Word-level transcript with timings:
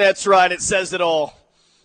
That's 0.00 0.26
right. 0.26 0.50
It 0.50 0.62
says 0.62 0.94
it 0.94 1.02
all. 1.02 1.34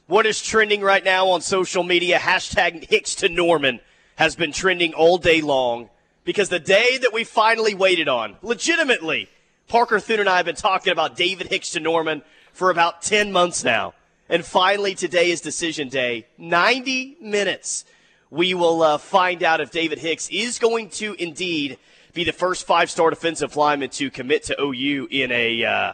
What 0.08 0.26
is 0.26 0.42
trending 0.42 0.80
right 0.80 1.04
now 1.04 1.28
on 1.32 1.42
social 1.42 1.84
media? 1.84 2.18
Hashtag 2.18 2.86
Hicks 2.90 3.14
to 3.16 3.28
Norman 3.28 3.82
has 4.16 4.38
been 4.38 4.54
trending 4.54 4.94
all 4.94 5.18
day 5.18 5.42
long 5.42 5.90
because 6.24 6.48
the 6.48 6.58
day 6.58 6.98
that 7.02 7.12
we 7.12 7.26
finally 7.26 7.76
waited 7.76 8.08
on, 8.08 8.38
legitimately, 8.42 9.28
Parker 9.68 10.00
Thune 10.00 10.22
and 10.22 10.30
I 10.30 10.38
have 10.38 10.46
been 10.46 10.56
talking 10.56 10.94
about 10.94 11.18
David 11.18 11.48
Hicks 11.48 11.72
to 11.72 11.82
Norman 11.82 12.22
for 12.54 12.70
about 12.70 13.02
10 13.02 13.34
months 13.34 13.66
now. 13.66 13.94
And 14.30 14.46
finally, 14.46 14.96
today 14.96 15.30
is 15.30 15.42
decision 15.42 15.90
day. 15.90 16.26
90 16.38 17.18
minutes. 17.20 17.84
We 18.30 18.54
will 18.54 18.82
uh, 18.82 18.98
find 18.98 19.44
out 19.44 19.60
if 19.60 19.72
David 19.72 20.00
Hicks 20.00 20.30
is 20.30 20.58
going 20.58 20.88
to 20.92 21.16
indeed 21.22 21.80
be 22.14 22.24
the 22.24 22.32
first 22.32 22.66
five-star 22.66 23.10
defensive 23.10 23.58
lineman 23.58 23.90
to 23.90 24.10
commit 24.10 24.44
to 24.44 24.56
OU 24.58 25.10
in 25.12 25.34
a 25.34 25.66
uh, 25.66 25.94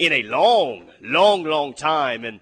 in 0.00 0.12
a 0.12 0.22
long, 0.22 0.86
long, 1.02 1.44
long 1.44 1.74
time. 1.74 2.24
And 2.24 2.40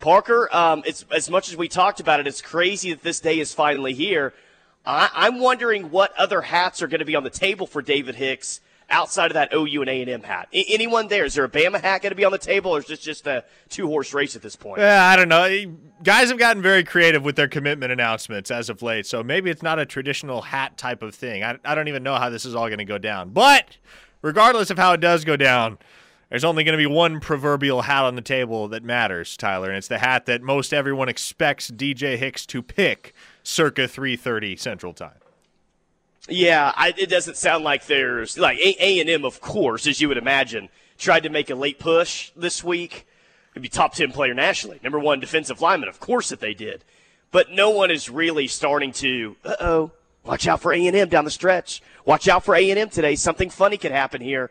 Parker, 0.00 0.48
um, 0.52 0.82
it's 0.86 1.04
as 1.14 1.30
much 1.30 1.50
as 1.50 1.56
we 1.56 1.68
talked 1.68 2.00
about 2.00 2.18
it, 2.18 2.26
it's 2.26 2.42
crazy 2.42 2.92
that 2.92 3.02
this 3.02 3.20
day 3.20 3.38
is 3.38 3.54
finally 3.54 3.92
here. 3.92 4.32
I, 4.86 5.28
am 5.28 5.38
wondering 5.38 5.90
what 5.90 6.16
other 6.18 6.40
hats 6.40 6.82
are 6.82 6.88
going 6.88 6.98
to 6.98 7.04
be 7.04 7.14
on 7.14 7.22
the 7.22 7.30
table 7.30 7.66
for 7.66 7.80
David 7.80 8.16
Hicks 8.16 8.60
outside 8.90 9.30
of 9.30 9.34
that 9.34 9.54
OU 9.54 9.82
and 9.82 9.90
A&M 9.90 10.22
hat. 10.22 10.48
I, 10.52 10.64
anyone 10.68 11.08
there? 11.08 11.24
Is 11.24 11.34
there 11.34 11.44
a 11.44 11.48
Bama 11.48 11.80
hat 11.80 12.02
going 12.02 12.10
to 12.10 12.16
be 12.16 12.24
on 12.24 12.32
the 12.32 12.38
table, 12.38 12.74
or 12.74 12.78
is 12.78 12.86
this 12.86 13.00
just 13.00 13.26
a 13.26 13.44
two-horse 13.68 14.12
race 14.12 14.36
at 14.36 14.42
this 14.42 14.56
point? 14.56 14.80
Yeah, 14.80 15.06
I 15.06 15.16
don't 15.16 15.28
know. 15.28 15.76
Guys 16.02 16.28
have 16.28 16.38
gotten 16.38 16.62
very 16.62 16.84
creative 16.84 17.24
with 17.24 17.36
their 17.36 17.48
commitment 17.48 17.92
announcements 17.92 18.50
as 18.50 18.68
of 18.68 18.82
late, 18.82 19.06
so 19.06 19.22
maybe 19.22 19.50
it's 19.50 19.62
not 19.62 19.78
a 19.78 19.86
traditional 19.86 20.42
hat 20.42 20.76
type 20.76 21.02
of 21.02 21.14
thing. 21.14 21.42
I, 21.42 21.58
I 21.64 21.74
don't 21.74 21.88
even 21.88 22.02
know 22.02 22.16
how 22.16 22.28
this 22.28 22.44
is 22.44 22.54
all 22.54 22.66
going 22.66 22.78
to 22.78 22.84
go 22.84 22.98
down. 22.98 23.30
But 23.30 23.78
regardless 24.20 24.70
of 24.70 24.78
how 24.78 24.92
it 24.92 25.00
does 25.00 25.24
go 25.24 25.36
down, 25.36 25.78
there's 26.30 26.44
only 26.44 26.64
going 26.64 26.76
to 26.76 26.82
be 26.82 26.92
one 26.92 27.20
proverbial 27.20 27.82
hat 27.82 28.04
on 28.04 28.16
the 28.16 28.22
table 28.22 28.68
that 28.68 28.82
matters, 28.82 29.36
Tyler, 29.36 29.68
and 29.68 29.78
it's 29.78 29.88
the 29.88 29.98
hat 29.98 30.26
that 30.26 30.42
most 30.42 30.72
everyone 30.72 31.08
expects 31.08 31.70
DJ 31.70 32.16
Hicks 32.16 32.46
to 32.46 32.62
pick 32.62 33.14
circa 33.42 33.82
3:30 33.82 34.58
Central 34.58 34.92
Time. 34.92 35.18
Yeah, 36.28 36.72
I, 36.74 36.94
it 36.96 37.10
doesn't 37.10 37.36
sound 37.36 37.64
like 37.64 37.86
there's 37.86 38.38
like 38.38 38.58
A 38.58 39.00
and 39.00 39.10
M, 39.10 39.24
of 39.24 39.40
course, 39.40 39.86
as 39.86 40.00
you 40.00 40.08
would 40.08 40.16
imagine, 40.16 40.70
tried 40.96 41.24
to 41.24 41.28
make 41.28 41.50
a 41.50 41.54
late 41.54 41.78
push 41.78 42.30
this 42.34 42.64
week. 42.64 43.06
Maybe 43.54 43.68
top 43.68 43.94
ten 43.94 44.10
player 44.10 44.34
nationally, 44.34 44.80
number 44.82 44.98
one 44.98 45.20
defensive 45.20 45.60
lineman. 45.60 45.88
Of 45.88 46.00
course 46.00 46.30
that 46.30 46.40
they 46.40 46.54
did, 46.54 46.82
but 47.30 47.50
no 47.50 47.70
one 47.70 47.90
is 47.90 48.08
really 48.08 48.46
starting 48.46 48.92
to. 48.92 49.36
Uh 49.44 49.56
oh, 49.60 49.90
watch 50.24 50.48
out 50.48 50.60
for 50.62 50.72
A 50.72 50.86
and 50.86 50.96
M 50.96 51.08
down 51.08 51.24
the 51.24 51.30
stretch. 51.30 51.82
Watch 52.04 52.26
out 52.26 52.44
for 52.44 52.54
A 52.56 52.70
and 52.70 52.78
M 52.78 52.88
today. 52.88 53.14
Something 53.14 53.50
funny 53.50 53.76
could 53.76 53.92
happen 53.92 54.22
here. 54.22 54.50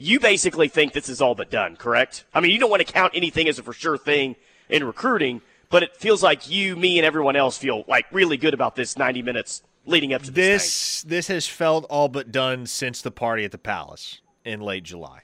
You 0.00 0.18
basically 0.18 0.68
think 0.68 0.94
this 0.94 1.10
is 1.10 1.20
all 1.20 1.34
but 1.34 1.50
done, 1.50 1.76
correct? 1.76 2.24
I 2.32 2.40
mean, 2.40 2.52
you 2.52 2.58
don't 2.58 2.70
want 2.70 2.84
to 2.84 2.90
count 2.90 3.12
anything 3.14 3.48
as 3.48 3.58
a 3.58 3.62
for 3.62 3.74
sure 3.74 3.98
thing 3.98 4.34
in 4.70 4.82
recruiting, 4.82 5.42
but 5.68 5.82
it 5.82 5.94
feels 5.94 6.22
like 6.22 6.48
you, 6.48 6.74
me, 6.74 6.98
and 6.98 7.04
everyone 7.04 7.36
else 7.36 7.58
feel 7.58 7.84
like 7.86 8.06
really 8.10 8.38
good 8.38 8.54
about 8.54 8.76
this 8.76 8.96
90 8.96 9.20
minutes 9.20 9.62
leading 9.84 10.14
up 10.14 10.22
to 10.22 10.30
this. 10.30 10.62
This, 10.62 11.02
this 11.02 11.28
has 11.28 11.46
felt 11.46 11.84
all 11.90 12.08
but 12.08 12.32
done 12.32 12.64
since 12.64 13.02
the 13.02 13.10
party 13.10 13.44
at 13.44 13.52
the 13.52 13.58
Palace 13.58 14.22
in 14.42 14.60
late 14.60 14.84
July, 14.84 15.20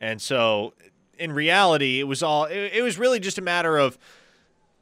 and 0.00 0.20
so 0.20 0.74
in 1.16 1.32
reality, 1.32 2.00
it 2.00 2.04
was 2.04 2.22
all. 2.22 2.44
It, 2.46 2.72
it 2.74 2.82
was 2.82 2.98
really 2.98 3.20
just 3.20 3.38
a 3.38 3.42
matter 3.42 3.78
of 3.78 3.98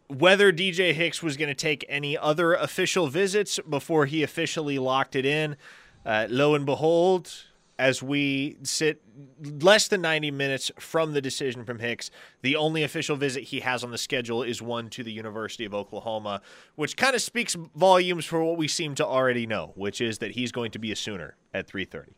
whether 0.08 0.52
DJ 0.52 0.92
Hicks 0.92 1.22
was 1.22 1.36
going 1.36 1.48
to 1.48 1.54
take 1.54 1.84
any 1.88 2.16
other 2.16 2.54
official 2.54 3.08
visits 3.08 3.58
before 3.68 4.06
he 4.06 4.22
officially 4.22 4.78
locked 4.78 5.16
it 5.16 5.26
in. 5.26 5.56
Uh, 6.04 6.26
lo 6.28 6.54
and 6.54 6.66
behold, 6.66 7.44
as 7.78 8.02
we 8.02 8.56
sit 8.62 9.02
less 9.42 9.88
than 9.88 10.00
90 10.00 10.30
minutes 10.30 10.70
from 10.78 11.12
the 11.12 11.20
decision 11.20 11.64
from 11.64 11.80
Hicks. 11.80 12.10
The 12.42 12.56
only 12.56 12.82
official 12.82 13.16
visit 13.16 13.44
he 13.44 13.60
has 13.60 13.82
on 13.82 13.90
the 13.90 13.98
schedule 13.98 14.42
is 14.42 14.62
one 14.62 14.90
to 14.90 15.02
the 15.02 15.12
University 15.12 15.64
of 15.64 15.74
Oklahoma, 15.74 16.40
which 16.76 16.96
kind 16.96 17.14
of 17.14 17.22
speaks 17.22 17.54
volumes 17.74 18.24
for 18.24 18.42
what 18.44 18.56
we 18.56 18.68
seem 18.68 18.94
to 18.96 19.06
already 19.06 19.46
know, 19.46 19.72
which 19.74 20.00
is 20.00 20.18
that 20.18 20.32
he's 20.32 20.52
going 20.52 20.70
to 20.72 20.78
be 20.78 20.92
a 20.92 20.96
Sooner 20.96 21.36
at 21.52 21.66
3:30. 21.66 22.14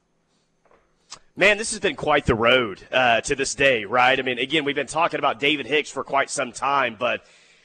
Man, 1.37 1.59
this 1.59 1.71
has 1.71 1.81
been 1.81 1.97
quite 1.97 2.27
the 2.27 2.35
road 2.35 2.83
uh, 2.91 3.21
to 3.23 3.35
this 3.35 3.55
day, 3.55 3.85
right? 3.85 4.19
I 4.19 4.23
mean, 4.23 4.39
again, 4.39 4.65
we've 4.65 4.75
been 4.75 4.87
talking 4.87 5.19
about 5.19 5.39
David 5.39 5.67
Hicks 5.67 5.91
for 5.91 6.03
quite 6.03 6.31
some 6.31 6.51
time, 6.51 6.97
but 6.99 7.25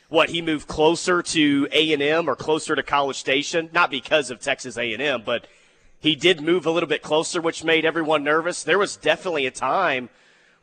what 0.09 0.29
he 0.29 0.41
moved 0.41 0.67
closer 0.67 1.23
to 1.23 1.67
A 1.71 1.93
and 1.93 2.01
M 2.01 2.29
or 2.29 2.35
closer 2.35 2.75
to 2.75 2.83
College 2.83 3.15
Station, 3.15 3.69
not 3.71 3.89
because 3.89 4.29
of 4.29 4.39
Texas 4.39 4.77
A 4.77 4.93
and 4.93 5.01
M, 5.01 5.23
but 5.25 5.47
he 6.01 6.15
did 6.15 6.41
move 6.41 6.65
a 6.65 6.71
little 6.71 6.89
bit 6.89 7.03
closer, 7.03 7.39
which 7.39 7.63
made 7.63 7.85
everyone 7.85 8.23
nervous. 8.23 8.63
There 8.63 8.79
was 8.79 8.97
definitely 8.97 9.45
a 9.45 9.51
time 9.51 10.09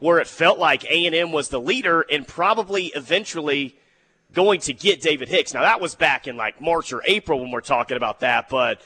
where 0.00 0.19
it 0.19 0.26
felt 0.26 0.59
like 0.59 0.84
A&M 0.84 1.31
was 1.31 1.49
the 1.49 1.60
leader 1.60 2.04
and 2.10 2.26
probably 2.26 2.87
eventually 2.87 3.76
going 4.32 4.60
to 4.60 4.72
get 4.72 5.00
David 5.00 5.28
Hicks. 5.28 5.54
Now 5.54 5.62
that 5.62 5.81
was 5.81 5.94
back 5.94 6.26
in 6.26 6.37
like 6.37 6.60
March 6.60 6.93
or 6.93 7.03
April 7.06 7.41
when 7.41 7.53
we're 7.53 7.60
talking 7.60 7.97
about 7.97 8.21
that, 8.21 8.49
but 8.49 8.82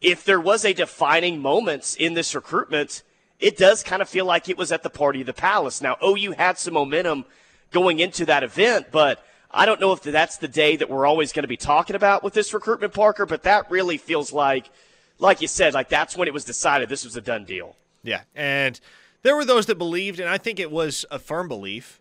if 0.00 0.24
there 0.24 0.40
was 0.40 0.64
a 0.64 0.74
defining 0.74 1.40
moment 1.40 1.96
in 1.98 2.14
this 2.14 2.34
recruitment, 2.34 3.02
it 3.38 3.56
does 3.56 3.84
kind 3.84 4.02
of 4.02 4.08
feel 4.08 4.26
like 4.26 4.48
it 4.48 4.58
was 4.58 4.72
at 4.72 4.82
the 4.82 4.90
party 4.90 5.20
of 5.20 5.26
the 5.26 5.32
palace. 5.32 5.80
Now 5.80 5.96
OU 6.04 6.32
had 6.32 6.58
some 6.58 6.74
momentum 6.74 7.24
going 7.70 8.00
into 8.00 8.26
that 8.26 8.42
event, 8.42 8.88
but 8.90 9.24
I 9.50 9.64
don't 9.64 9.80
know 9.80 9.92
if 9.92 10.02
that's 10.02 10.38
the 10.38 10.48
day 10.48 10.74
that 10.74 10.90
we're 10.90 11.06
always 11.06 11.32
going 11.32 11.44
to 11.44 11.48
be 11.48 11.56
talking 11.56 11.94
about 11.94 12.24
with 12.24 12.34
this 12.34 12.52
recruitment, 12.52 12.92
Parker, 12.92 13.26
but 13.26 13.44
that 13.44 13.70
really 13.70 13.96
feels 13.96 14.32
like– 14.32 14.68
like 15.18 15.40
you 15.40 15.48
said, 15.48 15.74
like 15.74 15.88
that's 15.88 16.16
when 16.16 16.28
it 16.28 16.34
was 16.34 16.44
decided 16.44 16.88
this 16.88 17.04
was 17.04 17.16
a 17.16 17.20
done 17.20 17.44
deal. 17.44 17.76
Yeah, 18.02 18.22
and 18.34 18.78
there 19.22 19.36
were 19.36 19.44
those 19.44 19.66
that 19.66 19.78
believed, 19.78 20.20
and 20.20 20.28
I 20.28 20.38
think 20.38 20.60
it 20.60 20.70
was 20.70 21.04
a 21.10 21.18
firm 21.18 21.48
belief 21.48 22.00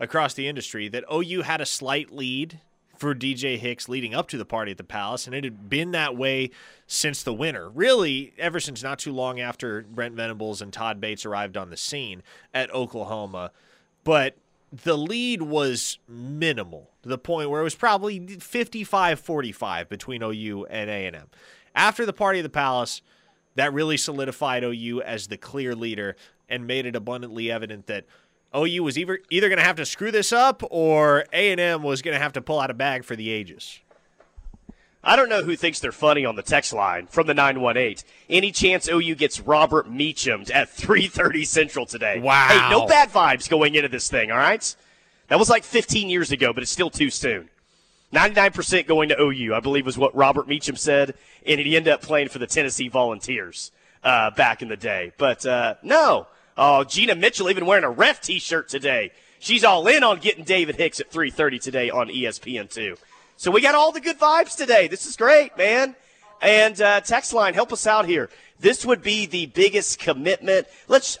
across 0.00 0.34
the 0.34 0.48
industry 0.48 0.88
that 0.88 1.04
OU 1.12 1.42
had 1.42 1.60
a 1.60 1.66
slight 1.66 2.10
lead 2.10 2.60
for 2.96 3.14
DJ 3.14 3.58
Hicks 3.58 3.88
leading 3.88 4.14
up 4.14 4.28
to 4.28 4.38
the 4.38 4.44
party 4.44 4.72
at 4.72 4.78
the 4.78 4.84
Palace, 4.84 5.26
and 5.26 5.34
it 5.34 5.44
had 5.44 5.68
been 5.68 5.90
that 5.92 6.16
way 6.16 6.50
since 6.86 7.22
the 7.22 7.32
winter. 7.32 7.68
Really, 7.68 8.32
ever 8.38 8.60
since 8.60 8.82
not 8.82 8.98
too 8.98 9.12
long 9.12 9.40
after 9.40 9.82
Brent 9.82 10.14
Venables 10.14 10.62
and 10.62 10.72
Todd 10.72 11.00
Bates 11.00 11.26
arrived 11.26 11.56
on 11.56 11.70
the 11.70 11.76
scene 11.76 12.22
at 12.52 12.72
Oklahoma. 12.72 13.50
But 14.04 14.36
the 14.70 14.98
lead 14.98 15.42
was 15.42 15.98
minimal 16.08 16.90
to 17.02 17.08
the 17.08 17.18
point 17.18 17.50
where 17.50 17.60
it 17.60 17.64
was 17.64 17.74
probably 17.74 18.20
55-45 18.20 19.88
between 19.88 20.22
OU 20.22 20.66
and 20.66 20.90
A&M. 20.90 21.26
After 21.74 22.06
the 22.06 22.12
party 22.12 22.38
of 22.38 22.44
the 22.44 22.50
palace, 22.50 23.02
that 23.56 23.72
really 23.72 23.96
solidified 23.96 24.64
OU 24.64 25.02
as 25.02 25.26
the 25.26 25.36
clear 25.36 25.74
leader 25.74 26.16
and 26.48 26.66
made 26.66 26.86
it 26.86 26.96
abundantly 26.96 27.50
evident 27.50 27.86
that 27.86 28.04
OU 28.54 28.84
was 28.84 28.98
either 28.98 29.20
either 29.30 29.48
going 29.48 29.58
to 29.58 29.64
have 29.64 29.76
to 29.76 29.86
screw 29.86 30.10
this 30.10 30.32
up 30.32 30.62
or 30.70 31.24
A&M 31.32 31.82
was 31.82 32.02
going 32.02 32.14
to 32.14 32.22
have 32.22 32.32
to 32.34 32.40
pull 32.40 32.60
out 32.60 32.70
a 32.70 32.74
bag 32.74 33.04
for 33.04 33.16
the 33.16 33.30
ages. 33.30 33.80
I 35.06 35.16
don't 35.16 35.28
know 35.28 35.42
who 35.42 35.54
thinks 35.54 35.80
they're 35.80 35.92
funny 35.92 36.24
on 36.24 36.34
the 36.34 36.42
text 36.42 36.72
line 36.72 37.08
from 37.08 37.26
the 37.26 37.34
918. 37.34 37.96
Any 38.30 38.52
chance 38.52 38.88
OU 38.88 39.16
gets 39.16 39.40
Robert 39.40 39.90
Meacham 39.90 40.44
at 40.52 40.74
3:30 40.74 41.46
Central 41.46 41.84
today? 41.84 42.20
Wow. 42.20 42.48
Hey, 42.48 42.70
no 42.70 42.86
bad 42.86 43.10
vibes 43.10 43.48
going 43.48 43.74
into 43.74 43.88
this 43.88 44.08
thing, 44.08 44.30
all 44.30 44.38
right? 44.38 44.74
That 45.28 45.38
was 45.38 45.50
like 45.50 45.64
15 45.64 46.08
years 46.08 46.32
ago, 46.32 46.52
but 46.52 46.62
it's 46.62 46.72
still 46.72 46.90
too 46.90 47.10
soon. 47.10 47.50
99% 48.14 48.86
going 48.86 49.08
to 49.08 49.20
OU, 49.20 49.54
I 49.54 49.60
believe 49.60 49.84
was 49.84 49.98
what 49.98 50.14
Robert 50.14 50.46
Meacham 50.46 50.76
said, 50.76 51.14
and 51.44 51.60
he 51.60 51.76
ended 51.76 51.92
up 51.92 52.00
playing 52.00 52.28
for 52.28 52.38
the 52.38 52.46
Tennessee 52.46 52.88
Volunteers 52.88 53.72
uh, 54.04 54.30
back 54.30 54.62
in 54.62 54.68
the 54.68 54.76
day. 54.76 55.12
But 55.18 55.44
uh, 55.44 55.74
no, 55.82 56.28
oh, 56.56 56.84
Gina 56.84 57.14
Mitchell 57.14 57.50
even 57.50 57.66
wearing 57.66 57.84
a 57.84 57.90
ref 57.90 58.20
T-shirt 58.20 58.68
today. 58.68 59.10
She's 59.40 59.64
all 59.64 59.86
in 59.88 60.04
on 60.04 60.20
getting 60.20 60.44
David 60.44 60.76
Hicks 60.76 61.00
at 61.00 61.10
3:30 61.10 61.60
today 61.60 61.90
on 61.90 62.08
ESPN2. 62.08 62.96
So 63.36 63.50
we 63.50 63.60
got 63.60 63.74
all 63.74 63.92
the 63.92 64.00
good 64.00 64.18
vibes 64.18 64.56
today. 64.56 64.88
This 64.88 65.06
is 65.06 65.16
great, 65.16 65.56
man. 65.58 65.96
And 66.40 66.80
uh, 66.80 67.00
text 67.00 67.32
line, 67.32 67.54
help 67.54 67.72
us 67.72 67.86
out 67.86 68.06
here. 68.06 68.30
This 68.60 68.86
would 68.86 69.02
be 69.02 69.26
the 69.26 69.46
biggest 69.46 69.98
commitment. 69.98 70.66
Let's. 70.88 71.18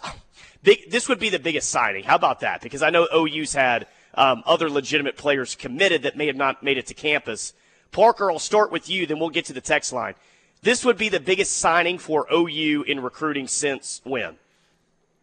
Big, 0.62 0.90
this 0.90 1.10
would 1.10 1.18
be 1.18 1.28
the 1.28 1.38
biggest 1.38 1.68
signing. 1.68 2.04
How 2.04 2.14
about 2.14 2.40
that? 2.40 2.62
Because 2.62 2.82
I 2.82 2.88
know 2.88 3.06
OU's 3.14 3.52
had 3.52 3.86
um, 4.16 4.42
other 4.46 4.70
legitimate 4.70 5.16
players 5.16 5.54
committed 5.54 6.02
that 6.02 6.16
may 6.16 6.26
have 6.26 6.36
not 6.36 6.62
made 6.62 6.78
it 6.78 6.86
to 6.86 6.94
campus. 6.94 7.52
Parker, 7.90 8.30
I'll 8.30 8.38
start 8.38 8.72
with 8.72 8.88
you, 8.88 9.06
then 9.06 9.18
we'll 9.18 9.30
get 9.30 9.44
to 9.46 9.52
the 9.52 9.60
text 9.60 9.92
line. 9.92 10.14
This 10.62 10.84
would 10.84 10.96
be 10.96 11.08
the 11.08 11.20
biggest 11.20 11.58
signing 11.58 11.98
for 11.98 12.26
OU 12.32 12.84
in 12.86 13.00
recruiting 13.00 13.46
since 13.46 14.00
when? 14.04 14.36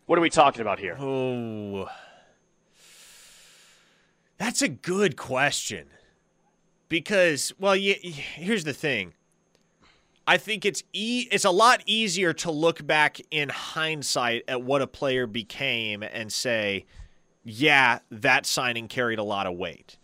What 0.05 0.19
are 0.19 0.21
we 0.21 0.29
talking 0.29 0.61
about 0.61 0.79
here? 0.79 0.95
Oh, 0.99 1.89
that's 4.37 4.61
a 4.61 4.67
good 4.67 5.17
question. 5.17 5.87
Because, 6.89 7.53
well, 7.57 7.75
you, 7.75 7.95
here's 8.01 8.65
the 8.65 8.73
thing. 8.73 9.13
I 10.27 10.37
think 10.37 10.65
it's 10.65 10.83
e- 10.93 11.27
it's 11.31 11.45
a 11.45 11.51
lot 11.51 11.81
easier 11.85 12.33
to 12.33 12.51
look 12.51 12.85
back 12.85 13.19
in 13.31 13.49
hindsight 13.49 14.43
at 14.47 14.61
what 14.61 14.81
a 14.81 14.87
player 14.87 15.25
became 15.25 16.03
and 16.03 16.31
say, 16.31 16.85
yeah, 17.43 17.99
that 18.09 18.45
signing 18.45 18.87
carried 18.87 19.19
a 19.19 19.23
lot 19.23 19.47
of 19.47 19.55
weight. 19.55 19.97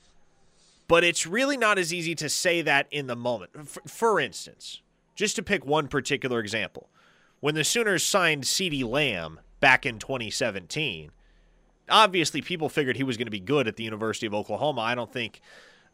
But 0.88 1.04
it's 1.04 1.28
really 1.28 1.58
not 1.58 1.78
as 1.78 1.94
easy 1.94 2.16
to 2.16 2.30
say 2.30 2.62
that 2.62 2.88
in 2.92 3.08
the 3.08 3.16
moment. 3.16 3.68
For, 3.68 3.82
for 3.86 4.20
instance, 4.20 4.82
just 5.16 5.36
to 5.36 5.44
pick 5.44 5.66
one 5.66 5.88
particular 5.88 6.40
example, 6.40 6.90
when 7.40 7.56
the 7.56 7.64
Sooners 7.64 8.04
signed 8.04 8.44
CeeDee 8.44 8.88
Lamb 8.88 9.40
back 9.60 9.86
in 9.86 10.00
2017, 10.00 11.12
obviously 11.90 12.42
people 12.42 12.70
figured 12.70 12.98
he 12.98 13.04
was 13.04 13.18
going 13.18 13.28
to 13.28 13.32
be 13.32 13.40
good 13.40 13.68
at 13.68 13.76
the 13.76 13.84
University 13.84 14.26
of 14.26 14.34
Oklahoma. 14.34 14.82
I 14.82 14.96
don't 14.96 15.12
think 15.12 15.42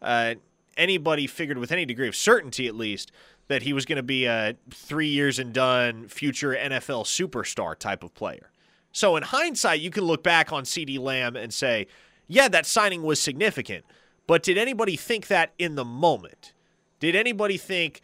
uh, 0.01 0.36
anybody 0.78 1.28
figured 1.28 1.57
with 1.57 1.72
any 1.72 1.86
degree 1.86 2.07
of 2.07 2.16
certainty, 2.16 2.68
at 2.68 2.75
least, 2.75 3.12
that 3.48 3.63
he 3.63 3.74
was 3.74 3.86
going 3.86 3.98
to 3.98 4.04
be 4.04 4.25
a 4.25 4.56
three 4.72 5.07
years 5.07 5.40
and 5.40 5.54
done 5.54 6.07
future 6.07 6.56
NFL 6.56 7.06
superstar 7.06 7.78
type 7.78 8.04
of 8.04 8.13
player. 8.13 8.50
So 8.94 9.18
in 9.18 9.24
hindsight, 9.24 9.81
you 9.81 9.90
can 9.90 10.06
look 10.06 10.24
back 10.24 10.54
on 10.54 10.63
CeeDee 10.63 11.00
Lamb 11.00 11.36
and 11.36 11.54
say, 11.54 11.88
yeah, 12.28 12.48
that 12.48 12.66
signing 12.66 13.04
was 13.04 13.19
significant. 13.19 13.84
But 14.28 14.44
did 14.44 14.57
anybody 14.57 14.95
think 14.95 15.28
that 15.28 15.51
in 15.60 15.75
the 15.75 15.84
moment? 15.84 16.54
Did 17.00 17.16
anybody 17.16 17.57
think, 17.57 18.01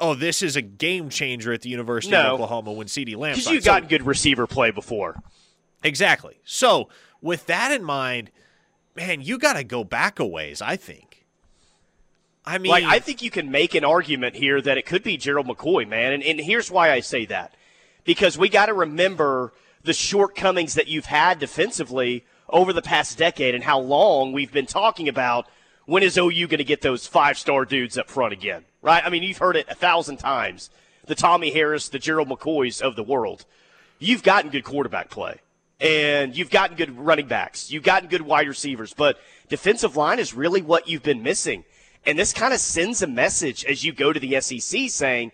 oh, 0.00 0.14
this 0.14 0.42
is 0.42 0.56
a 0.56 0.60
game 0.62 1.08
changer 1.08 1.52
at 1.52 1.62
the 1.62 1.70
University 1.70 2.12
No. 2.12 2.20
of 2.26 2.32
Oklahoma 2.34 2.72
when 2.72 2.88
CeeDee 2.88 3.16
Lamb 3.16 3.36
Because 3.36 3.50
you've 3.50 3.64
gotten 3.64 3.88
good 3.88 4.04
receiver 4.04 4.46
play 4.46 4.70
before. 4.70 5.22
Exactly. 5.82 6.40
So, 6.44 6.88
with 7.22 7.46
that 7.46 7.70
in 7.70 7.84
mind, 7.84 8.30
man, 8.96 9.22
you 9.22 9.38
got 9.38 9.54
to 9.54 9.64
go 9.64 9.84
back 9.84 10.18
a 10.18 10.26
ways, 10.26 10.60
I 10.60 10.76
think. 10.76 11.24
I 12.44 12.58
mean, 12.58 12.70
Like, 12.70 12.84
I 12.84 12.98
think 12.98 13.22
you 13.22 13.30
can 13.30 13.50
make 13.50 13.74
an 13.74 13.84
argument 13.84 14.34
here 14.34 14.60
that 14.60 14.76
it 14.76 14.84
could 14.84 15.02
be 15.02 15.16
Gerald 15.16 15.46
McCoy, 15.46 15.88
man. 15.88 16.12
And, 16.12 16.22
and 16.22 16.40
here's 16.40 16.70
why 16.70 16.90
I 16.90 17.00
say 17.00 17.24
that. 17.26 17.54
Because 18.04 18.36
we 18.36 18.48
got 18.50 18.66
to 18.66 18.74
remember 18.74 19.54
the 19.84 19.92
shortcomings 19.92 20.74
that 20.74 20.88
you've 20.88 21.06
had 21.06 21.38
defensively 21.38 22.24
over 22.48 22.72
the 22.72 22.82
past 22.82 23.16
decade 23.16 23.54
and 23.54 23.64
how 23.64 23.78
long 23.78 24.32
we've 24.32 24.52
been 24.52 24.66
talking 24.66 25.08
about 25.08 25.46
when 25.86 26.02
is 26.02 26.16
OU 26.16 26.48
going 26.48 26.58
to 26.58 26.64
get 26.64 26.80
those 26.80 27.06
five 27.06 27.38
star 27.38 27.64
dudes 27.64 27.98
up 27.98 28.08
front 28.08 28.32
again, 28.32 28.64
right? 28.80 29.04
I 29.04 29.10
mean, 29.10 29.22
you've 29.22 29.38
heard 29.38 29.56
it 29.56 29.68
a 29.68 29.74
thousand 29.74 30.16
times. 30.16 30.70
The 31.06 31.14
Tommie 31.14 31.52
Harris, 31.52 31.90
the 31.90 31.98
Gerald 31.98 32.28
McCoys 32.28 32.80
of 32.80 32.96
the 32.96 33.02
world. 33.02 33.44
You've 33.98 34.22
gotten 34.22 34.50
good 34.50 34.64
quarterback 34.64 35.10
play 35.10 35.40
and 35.80 36.36
you've 36.36 36.50
gotten 36.50 36.76
good 36.76 36.96
running 36.98 37.26
backs. 37.26 37.70
You've 37.70 37.82
gotten 37.82 38.08
good 38.08 38.22
wide 38.22 38.48
receivers, 38.48 38.94
but 38.94 39.18
defensive 39.48 39.96
line 39.96 40.18
is 40.18 40.32
really 40.32 40.62
what 40.62 40.88
you've 40.88 41.02
been 41.02 41.22
missing. 41.22 41.64
And 42.06 42.18
this 42.18 42.32
kind 42.32 42.54
of 42.54 42.60
sends 42.60 43.02
a 43.02 43.06
message 43.06 43.64
as 43.66 43.84
you 43.84 43.92
go 43.92 44.12
to 44.12 44.20
the 44.20 44.40
SEC 44.40 44.88
saying, 44.88 45.32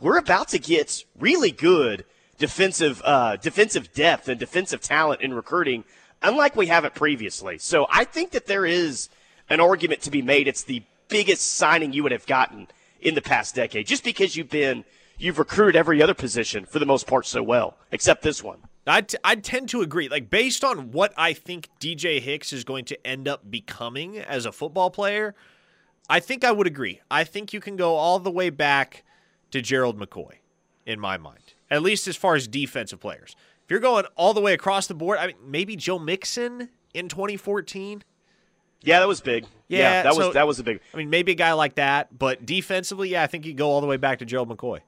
we're 0.00 0.18
about 0.18 0.48
to 0.48 0.58
get 0.58 1.04
really 1.18 1.50
good 1.50 2.04
defensive 2.40 3.00
uh, 3.04 3.36
defensive 3.36 3.92
depth 3.92 4.28
and 4.28 4.40
defensive 4.40 4.80
talent 4.80 5.20
in 5.20 5.32
recruiting, 5.32 5.84
unlike 6.22 6.56
we 6.56 6.66
haven't 6.66 6.96
previously. 6.96 7.58
So 7.58 7.86
I 7.92 8.02
think 8.02 8.32
that 8.32 8.46
there 8.46 8.66
is 8.66 9.08
an 9.48 9.60
argument 9.60 10.00
to 10.02 10.10
be 10.10 10.22
made. 10.22 10.48
It's 10.48 10.64
the 10.64 10.82
biggest 11.08 11.54
signing 11.54 11.92
you 11.92 12.02
would 12.02 12.12
have 12.12 12.26
gotten 12.26 12.66
in 13.00 13.14
the 13.14 13.22
past 13.22 13.54
decade, 13.54 13.86
just 13.86 14.02
because 14.02 14.36
you've 14.36 14.48
been 14.48 14.84
you've 15.18 15.38
recruited 15.38 15.76
every 15.76 16.02
other 16.02 16.14
position 16.14 16.64
for 16.64 16.80
the 16.80 16.86
most 16.86 17.06
part 17.06 17.26
so 17.26 17.42
well, 17.42 17.76
except 17.92 18.22
this 18.22 18.42
one. 18.42 18.58
I 18.86 19.02
t- 19.02 19.18
I 19.22 19.36
tend 19.36 19.68
to 19.68 19.82
agree. 19.82 20.08
Like 20.08 20.30
based 20.30 20.64
on 20.64 20.90
what 20.90 21.12
I 21.16 21.34
think 21.34 21.68
DJ 21.78 22.20
Hicks 22.20 22.52
is 22.52 22.64
going 22.64 22.86
to 22.86 23.06
end 23.06 23.28
up 23.28 23.50
becoming 23.50 24.18
as 24.18 24.46
a 24.46 24.52
football 24.52 24.90
player, 24.90 25.34
I 26.08 26.20
think 26.20 26.42
I 26.42 26.52
would 26.52 26.66
agree. 26.66 27.02
I 27.10 27.24
think 27.24 27.52
you 27.52 27.60
can 27.60 27.76
go 27.76 27.94
all 27.96 28.18
the 28.18 28.30
way 28.30 28.48
back 28.48 29.04
to 29.50 29.60
Gerald 29.60 29.98
McCoy, 29.98 30.36
in 30.86 30.98
my 30.98 31.18
mind, 31.18 31.54
at 31.70 31.82
least 31.82 32.08
as 32.08 32.16
far 32.16 32.34
as 32.34 32.48
defensive 32.48 33.00
players. 33.00 33.36
If 33.64 33.70
you're 33.70 33.80
going 33.80 34.04
all 34.16 34.34
the 34.34 34.40
way 34.40 34.52
across 34.52 34.86
the 34.86 34.94
board, 34.94 35.18
I 35.18 35.28
mean, 35.28 35.36
maybe 35.46 35.76
Joe 35.76 35.98
Mixon 35.98 36.70
in 36.92 37.08
2014. 37.08 38.02
Yeah, 38.82 39.00
that 39.00 39.08
was 39.08 39.20
big. 39.20 39.46
Yeah, 39.68 40.02
that 40.02 40.14
so- 40.14 40.26
was 40.26 40.34
that 40.34 40.46
was 40.46 40.58
a 40.58 40.64
big. 40.64 40.80
I 40.92 40.96
mean, 40.96 41.10
maybe 41.10 41.32
a 41.32 41.36
guy 41.36 41.52
like 41.52 41.76
that, 41.76 42.18
but 42.18 42.44
defensively, 42.46 43.10
yeah, 43.10 43.22
I 43.22 43.26
think 43.26 43.46
you 43.46 43.54
go 43.54 43.70
all 43.70 43.80
the 43.80 43.86
way 43.86 43.96
back 43.98 44.18
to 44.20 44.24
Gerald 44.24 44.48
McCoy. 44.48 44.80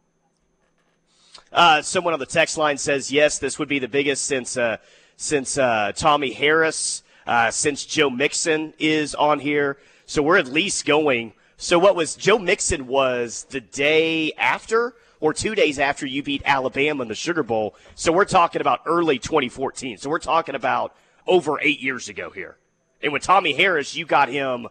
Uh, 1.53 1.83
someone 1.83 2.15
on 2.15 2.21
the 2.21 2.27
text 2.27 2.57
line 2.57 2.79
says 2.79 3.13
yes, 3.13 3.39
this 3.39 3.59
would 3.59 3.69
be 3.69 3.79
the 3.79 3.89
biggest 3.89 4.25
since 4.25 4.57
uh, 4.57 4.79
since 5.17 5.59
uh, 5.59 5.93
Tommie 5.95 6.33
Harris, 6.33 7.03
uh, 7.27 7.51
since 7.51 7.85
Joe 7.85 8.11
Mixon 8.11 8.73
is 8.79 9.15
on 9.15 9.39
here. 9.39 9.79
So 10.07 10.23
we're 10.23 10.39
at 10.39 10.49
least 10.49 10.87
going. 10.87 11.35
So 11.59 11.79
what 11.79 11.95
was 11.95 12.17
Joe 12.17 12.39
Mixon 12.39 12.87
was 12.87 13.47
the 13.51 13.61
day 13.61 14.33
after 14.33 14.95
or 15.23 15.33
two 15.33 15.55
days 15.55 15.79
after 15.79 16.05
you 16.05 16.21
beat 16.21 16.43
Alabama 16.45 17.01
in 17.03 17.09
the 17.09 17.15
Sugar 17.15 17.45
Bowl. 17.45 17.77
So 17.95 18.11
we're 18.11 18.25
talking 18.25 18.61
about 18.61 18.81
early 18.87 19.21
2014. 19.21 19.99
So 19.99 20.11
we're 20.11 20.19
talking 20.19 20.57
about 20.57 20.97
over 21.29 21.61
eight 21.63 21.81
years 21.81 22.09
ago 22.09 22.31
here. 22.31 22.57
And 23.01 23.13
with 23.13 23.23
Tommie 23.23 23.53
Harris, 23.53 23.95
you 23.95 24.05
got 24.05 24.29
him 24.29 24.67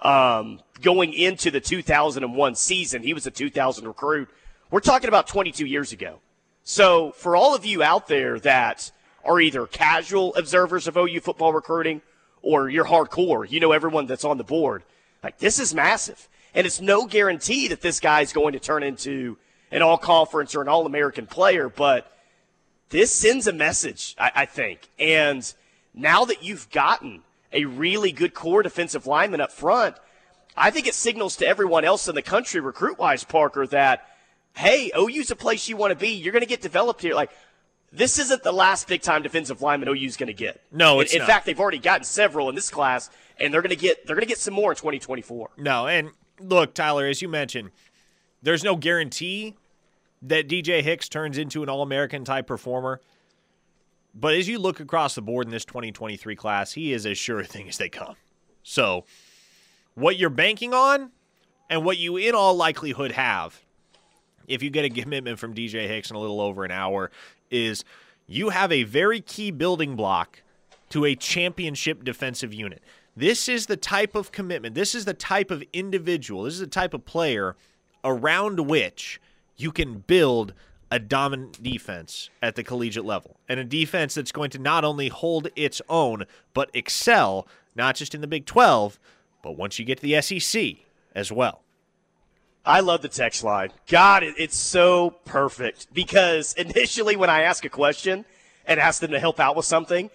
um, 0.00 0.60
going 0.80 1.12
into 1.12 1.50
the 1.50 1.60
2001 1.60 2.54
season. 2.54 3.02
He 3.02 3.14
was 3.14 3.26
a 3.26 3.32
2000 3.32 3.84
recruit. 3.84 4.28
We're 4.70 4.78
talking 4.78 5.08
about 5.08 5.26
22 5.26 5.66
years 5.66 5.92
ago. 5.92 6.20
So 6.62 7.10
for 7.10 7.34
all 7.34 7.56
of 7.56 7.66
you 7.66 7.82
out 7.82 8.06
there 8.06 8.38
that 8.40 8.92
are 9.24 9.40
either 9.40 9.66
casual 9.66 10.36
observers 10.36 10.86
of 10.86 10.96
OU 10.96 11.18
football 11.18 11.52
recruiting 11.52 12.00
or 12.42 12.68
you're 12.68 12.84
hardcore, 12.84 13.50
you 13.50 13.58
know 13.58 13.72
everyone 13.72 14.06
that's 14.06 14.24
on 14.24 14.38
the 14.38 14.44
board. 14.44 14.84
Like 15.24 15.38
this 15.38 15.58
is 15.58 15.74
massive. 15.74 16.28
And 16.54 16.64
it's 16.64 16.80
no 16.80 17.06
guarantee 17.06 17.66
that 17.68 17.80
this 17.80 17.98
guy's 17.98 18.32
going 18.32 18.52
to 18.52 18.60
turn 18.60 18.84
into 18.84 19.36
an 19.70 19.82
all 19.82 19.98
conference 19.98 20.54
or 20.54 20.62
an 20.62 20.68
all 20.68 20.86
American 20.86 21.26
player, 21.26 21.68
but 21.68 22.10
this 22.90 23.12
sends 23.12 23.46
a 23.46 23.52
message, 23.52 24.14
I, 24.18 24.30
I 24.34 24.46
think. 24.46 24.88
And 24.98 25.52
now 25.94 26.24
that 26.24 26.42
you've 26.42 26.70
gotten 26.70 27.22
a 27.52 27.64
really 27.64 28.12
good 28.12 28.34
core 28.34 28.62
defensive 28.62 29.06
lineman 29.06 29.40
up 29.40 29.52
front, 29.52 29.96
I 30.56 30.70
think 30.70 30.86
it 30.86 30.94
signals 30.94 31.36
to 31.36 31.46
everyone 31.46 31.84
else 31.84 32.08
in 32.08 32.14
the 32.14 32.22
country, 32.22 32.60
recruit 32.60 32.98
wise, 32.98 33.24
Parker, 33.24 33.66
that, 33.68 34.06
hey, 34.54 34.90
OU's 34.96 35.30
a 35.30 35.36
place 35.36 35.68
you 35.68 35.76
want 35.76 35.90
to 35.90 35.96
be. 35.96 36.08
You're 36.10 36.32
going 36.32 36.42
to 36.42 36.48
get 36.48 36.62
developed 36.62 37.02
here. 37.02 37.14
Like, 37.14 37.30
this 37.92 38.18
isn't 38.18 38.42
the 38.42 38.52
last 38.52 38.88
big 38.88 39.02
time 39.02 39.22
defensive 39.22 39.62
lineman 39.62 39.88
OU's 39.88 40.16
going 40.16 40.28
to 40.28 40.32
get. 40.32 40.60
No, 40.72 41.00
In- 41.00 41.06
it's 41.06 41.14
in, 41.14 41.20
not. 41.20 41.28
fact, 41.28 41.46
they've 41.46 41.58
already 41.60 41.78
gotten 41.78 42.04
several 42.04 42.48
in 42.48 42.54
this 42.54 42.70
class, 42.70 43.10
and 43.38 43.52
they're 43.52 43.62
going 43.62 43.70
to 43.70 43.76
get 43.76 44.06
they're 44.06 44.16
going 44.16 44.24
to 44.26 44.28
get 44.28 44.38
some 44.38 44.54
more 44.54 44.72
in 44.72 44.76
2024. 44.76 45.50
No, 45.58 45.86
and 45.86 46.10
look, 46.40 46.74
Tyler, 46.74 47.06
as 47.06 47.20
you 47.20 47.28
mentioned, 47.28 47.70
there's 48.46 48.62
no 48.62 48.76
guarantee 48.76 49.56
that 50.22 50.48
DJ 50.48 50.80
Hicks 50.80 51.08
turns 51.08 51.36
into 51.36 51.64
an 51.64 51.68
All 51.68 51.82
American 51.82 52.24
type 52.24 52.46
performer. 52.46 53.00
But 54.14 54.34
as 54.34 54.46
you 54.46 54.60
look 54.60 54.78
across 54.78 55.16
the 55.16 55.20
board 55.20 55.46
in 55.46 55.50
this 55.50 55.64
2023 55.64 56.36
class, 56.36 56.72
he 56.72 56.92
is 56.92 57.06
as 57.06 57.18
sure 57.18 57.40
a 57.40 57.44
thing 57.44 57.68
as 57.68 57.76
they 57.76 57.88
come. 57.88 58.14
So, 58.62 59.04
what 59.94 60.16
you're 60.16 60.30
banking 60.30 60.72
on 60.74 61.10
and 61.68 61.84
what 61.84 61.98
you 61.98 62.16
in 62.18 62.36
all 62.36 62.54
likelihood 62.54 63.10
have 63.12 63.64
if 64.46 64.62
you 64.62 64.70
get 64.70 64.84
a 64.84 64.90
commitment 64.90 65.40
from 65.40 65.52
DJ 65.52 65.88
Hicks 65.88 66.10
in 66.10 66.16
a 66.16 66.20
little 66.20 66.40
over 66.40 66.64
an 66.64 66.70
hour 66.70 67.10
is 67.50 67.84
you 68.28 68.50
have 68.50 68.70
a 68.70 68.84
very 68.84 69.20
key 69.20 69.50
building 69.50 69.96
block 69.96 70.40
to 70.90 71.04
a 71.04 71.16
championship 71.16 72.04
defensive 72.04 72.54
unit. 72.54 72.80
This 73.16 73.48
is 73.48 73.66
the 73.66 73.76
type 73.76 74.14
of 74.14 74.30
commitment, 74.30 74.76
this 74.76 74.94
is 74.94 75.04
the 75.04 75.14
type 75.14 75.50
of 75.50 75.64
individual, 75.72 76.44
this 76.44 76.54
is 76.54 76.60
the 76.60 76.68
type 76.68 76.94
of 76.94 77.04
player 77.04 77.56
around 78.06 78.60
which 78.60 79.20
you 79.56 79.72
can 79.72 79.98
build 79.98 80.54
a 80.90 80.98
dominant 80.98 81.62
defense 81.62 82.30
at 82.40 82.54
the 82.54 82.62
collegiate 82.62 83.04
level. 83.04 83.36
And 83.48 83.58
a 83.58 83.64
defense 83.64 84.14
that's 84.14 84.32
going 84.32 84.50
to 84.50 84.58
not 84.58 84.84
only 84.84 85.08
hold 85.08 85.48
its 85.56 85.82
own, 85.88 86.24
but 86.54 86.70
excel, 86.72 87.46
not 87.74 87.96
just 87.96 88.14
in 88.14 88.20
the 88.20 88.26
Big 88.26 88.46
12, 88.46 88.98
but 89.42 89.56
once 89.56 89.78
you 89.78 89.84
get 89.84 90.00
to 90.00 90.06
the 90.06 90.22
SEC 90.22 90.76
as 91.14 91.32
well. 91.32 91.62
I 92.64 92.80
love 92.80 93.02
the 93.02 93.08
text 93.08 93.44
line. 93.44 93.70
God, 93.88 94.22
it's 94.24 94.56
so 94.56 95.10
perfect 95.24 95.92
because 95.92 96.54
initially 96.58 97.16
when 97.16 97.30
I 97.30 97.42
ask 97.42 97.64
a 97.64 97.68
question 97.68 98.24
and 98.66 98.80
ask 98.80 99.00
them 99.00 99.12
to 99.12 99.20
help 99.20 99.40
out 99.40 99.56
with 99.56 99.66
something, 99.66 100.10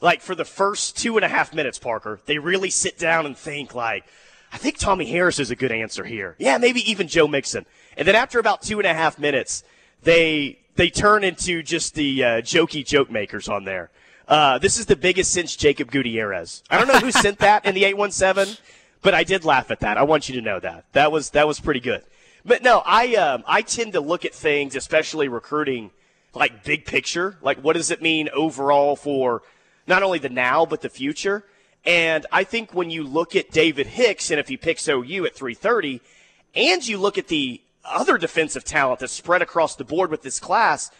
like 0.00 0.20
for 0.20 0.34
the 0.34 0.44
first 0.44 0.96
two 0.98 1.16
and 1.16 1.24
a 1.24 1.28
half 1.28 1.54
minutes, 1.54 1.78
Parker, 1.78 2.20
they 2.26 2.38
really 2.38 2.70
sit 2.70 2.98
down 2.98 3.26
and 3.26 3.36
think 3.36 3.74
like, 3.74 4.04
I 4.54 4.56
think 4.56 4.78
Tommie 4.78 5.06
Harris 5.06 5.40
is 5.40 5.50
a 5.50 5.56
good 5.56 5.72
answer 5.72 6.04
here. 6.04 6.36
Yeah, 6.38 6.58
maybe 6.58 6.88
even 6.88 7.08
Joe 7.08 7.26
Mixon. 7.26 7.66
And 7.96 8.06
then 8.06 8.14
after 8.14 8.38
about 8.38 8.62
two 8.62 8.78
and 8.78 8.86
a 8.86 8.94
half 8.94 9.18
minutes, 9.18 9.64
they 10.04 10.60
they 10.76 10.90
turn 10.90 11.24
into 11.24 11.60
just 11.60 11.96
the 11.96 12.22
uh, 12.22 12.28
jokey 12.40 12.86
joke 12.86 13.10
makers 13.10 13.48
on 13.48 13.64
there. 13.64 13.90
Uh, 14.28 14.58
this 14.58 14.78
is 14.78 14.86
the 14.86 14.94
biggest 14.94 15.32
since 15.32 15.56
Jacob 15.56 15.90
Gutierrez. 15.90 16.62
I 16.70 16.78
don't 16.78 16.86
know 16.86 17.00
who 17.00 17.10
sent 17.10 17.40
that 17.40 17.66
in 17.66 17.74
the 17.74 17.84
817, 17.84 18.56
but 19.02 19.12
I 19.12 19.24
did 19.24 19.44
laugh 19.44 19.72
at 19.72 19.80
that. 19.80 19.98
I 19.98 20.04
want 20.04 20.28
you 20.28 20.36
to 20.36 20.40
know 20.40 20.60
that. 20.60 20.84
That 20.92 21.10
was 21.10 21.30
that 21.30 21.48
was 21.48 21.58
pretty 21.58 21.80
good. 21.80 22.04
But 22.44 22.62
no, 22.62 22.80
I 22.86 23.16
um, 23.16 23.42
I 23.48 23.62
tend 23.62 23.94
to 23.94 24.00
look 24.00 24.24
at 24.24 24.32
things, 24.32 24.76
especially 24.76 25.26
recruiting, 25.26 25.90
like 26.32 26.62
big 26.62 26.84
picture. 26.84 27.38
Like 27.42 27.58
what 27.58 27.74
does 27.74 27.90
it 27.90 28.00
mean 28.00 28.28
overall 28.28 28.94
for 28.94 29.42
not 29.88 30.04
only 30.04 30.20
the 30.20 30.28
now 30.28 30.64
but 30.64 30.80
the 30.80 30.88
future? 30.88 31.44
And 31.86 32.26
I 32.32 32.44
think 32.44 32.72
when 32.72 32.90
you 32.90 33.04
look 33.04 33.36
at 33.36 33.50
David 33.50 33.86
Hicks, 33.86 34.30
and 34.30 34.40
if 34.40 34.48
he 34.48 34.56
picks 34.56 34.88
OU 34.88 35.26
at 35.26 35.34
330, 35.34 36.00
and 36.54 36.86
you 36.86 36.98
look 36.98 37.18
at 37.18 37.28
the 37.28 37.60
other 37.84 38.16
defensive 38.16 38.64
talent 38.64 39.00
that's 39.00 39.12
spread 39.12 39.42
across 39.42 39.76
the 39.76 39.84
board 39.84 40.10
with 40.10 40.22
this 40.22 40.40
class, 40.40 40.90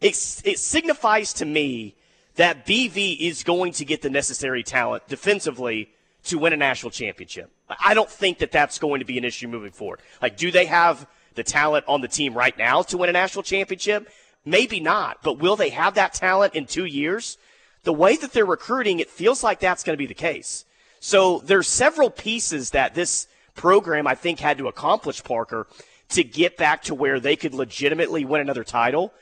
it, 0.00 0.42
it 0.44 0.58
signifies 0.58 1.32
to 1.34 1.44
me 1.44 1.94
that 2.36 2.66
BV 2.66 3.20
is 3.20 3.42
going 3.42 3.72
to 3.72 3.84
get 3.84 4.02
the 4.02 4.10
necessary 4.10 4.62
talent 4.62 5.06
defensively 5.08 5.90
to 6.24 6.38
win 6.38 6.52
a 6.52 6.56
national 6.56 6.90
championship. 6.90 7.50
I 7.84 7.94
don't 7.94 8.10
think 8.10 8.38
that 8.38 8.52
that's 8.52 8.78
going 8.78 9.00
to 9.00 9.06
be 9.06 9.18
an 9.18 9.24
issue 9.24 9.48
moving 9.48 9.72
forward. 9.72 10.00
Like, 10.20 10.36
do 10.36 10.50
they 10.50 10.66
have 10.66 11.06
the 11.34 11.44
talent 11.44 11.84
on 11.88 12.00
the 12.00 12.08
team 12.08 12.34
right 12.34 12.56
now 12.56 12.82
to 12.82 12.98
win 12.98 13.08
a 13.08 13.12
national 13.12 13.42
championship? 13.42 14.10
Maybe 14.44 14.80
not, 14.80 15.22
but 15.22 15.38
will 15.38 15.56
they 15.56 15.70
have 15.70 15.94
that 15.94 16.12
talent 16.12 16.54
in 16.54 16.66
two 16.66 16.84
years 16.84 17.38
the 17.84 17.92
way 17.92 18.16
that 18.16 18.32
they're 18.32 18.44
recruiting, 18.44 18.98
it 18.98 19.10
feels 19.10 19.42
like 19.42 19.60
that's 19.60 19.84
going 19.84 19.94
to 19.94 19.98
be 19.98 20.06
the 20.06 20.14
case. 20.14 20.64
So 21.00 21.40
there's 21.40 21.68
several 21.68 22.10
pieces 22.10 22.70
that 22.70 22.94
this 22.94 23.28
program 23.54 24.06
I 24.06 24.14
think 24.14 24.40
had 24.40 24.58
to 24.58 24.68
accomplish, 24.68 25.22
Parker, 25.22 25.66
to 26.10 26.24
get 26.24 26.56
back 26.56 26.82
to 26.84 26.94
where 26.94 27.20
they 27.20 27.36
could 27.36 27.54
legitimately 27.54 28.24
win 28.24 28.40
another 28.40 28.64
title. 28.64 29.12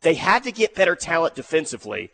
They 0.00 0.14
had 0.14 0.44
to 0.44 0.52
get 0.52 0.74
better 0.74 0.96
talent 0.96 1.34
defensively, 1.34 2.10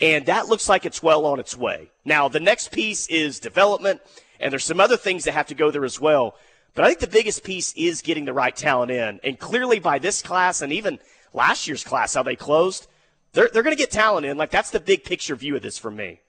and 0.00 0.26
that 0.26 0.48
looks 0.48 0.68
like 0.68 0.84
it's 0.84 1.02
well 1.02 1.26
on 1.26 1.40
its 1.40 1.56
way. 1.56 1.90
Now, 2.04 2.28
the 2.28 2.40
next 2.40 2.72
piece 2.72 3.06
is 3.08 3.40
development, 3.40 4.00
and 4.40 4.52
there's 4.52 4.64
some 4.64 4.80
other 4.80 4.96
things 4.96 5.24
that 5.24 5.32
have 5.32 5.46
to 5.46 5.54
go 5.54 5.70
there 5.70 5.84
as 5.84 6.00
well. 6.00 6.34
But 6.74 6.84
I 6.84 6.88
think 6.88 7.00
the 7.00 7.06
biggest 7.06 7.44
piece 7.44 7.72
is 7.74 8.02
getting 8.02 8.24
the 8.24 8.32
right 8.32 8.54
talent 8.54 8.90
in. 8.90 9.20
And 9.22 9.38
clearly 9.38 9.78
by 9.78 9.98
this 9.98 10.22
class 10.22 10.62
and 10.62 10.72
even 10.72 10.98
last 11.32 11.68
year's 11.68 11.84
class, 11.84 12.14
how 12.14 12.22
they 12.22 12.36
closed, 12.36 12.86
they're, 13.32 13.48
they're 13.52 13.62
going 13.62 13.76
to 13.76 13.80
get 13.80 13.90
talent 13.90 14.26
in. 14.26 14.36
Like, 14.36 14.50
that's 14.50 14.70
the 14.70 14.80
big 14.80 15.04
picture 15.04 15.34
view 15.36 15.56
of 15.56 15.62
this 15.62 15.78
for 15.78 15.90
me. 15.90 16.20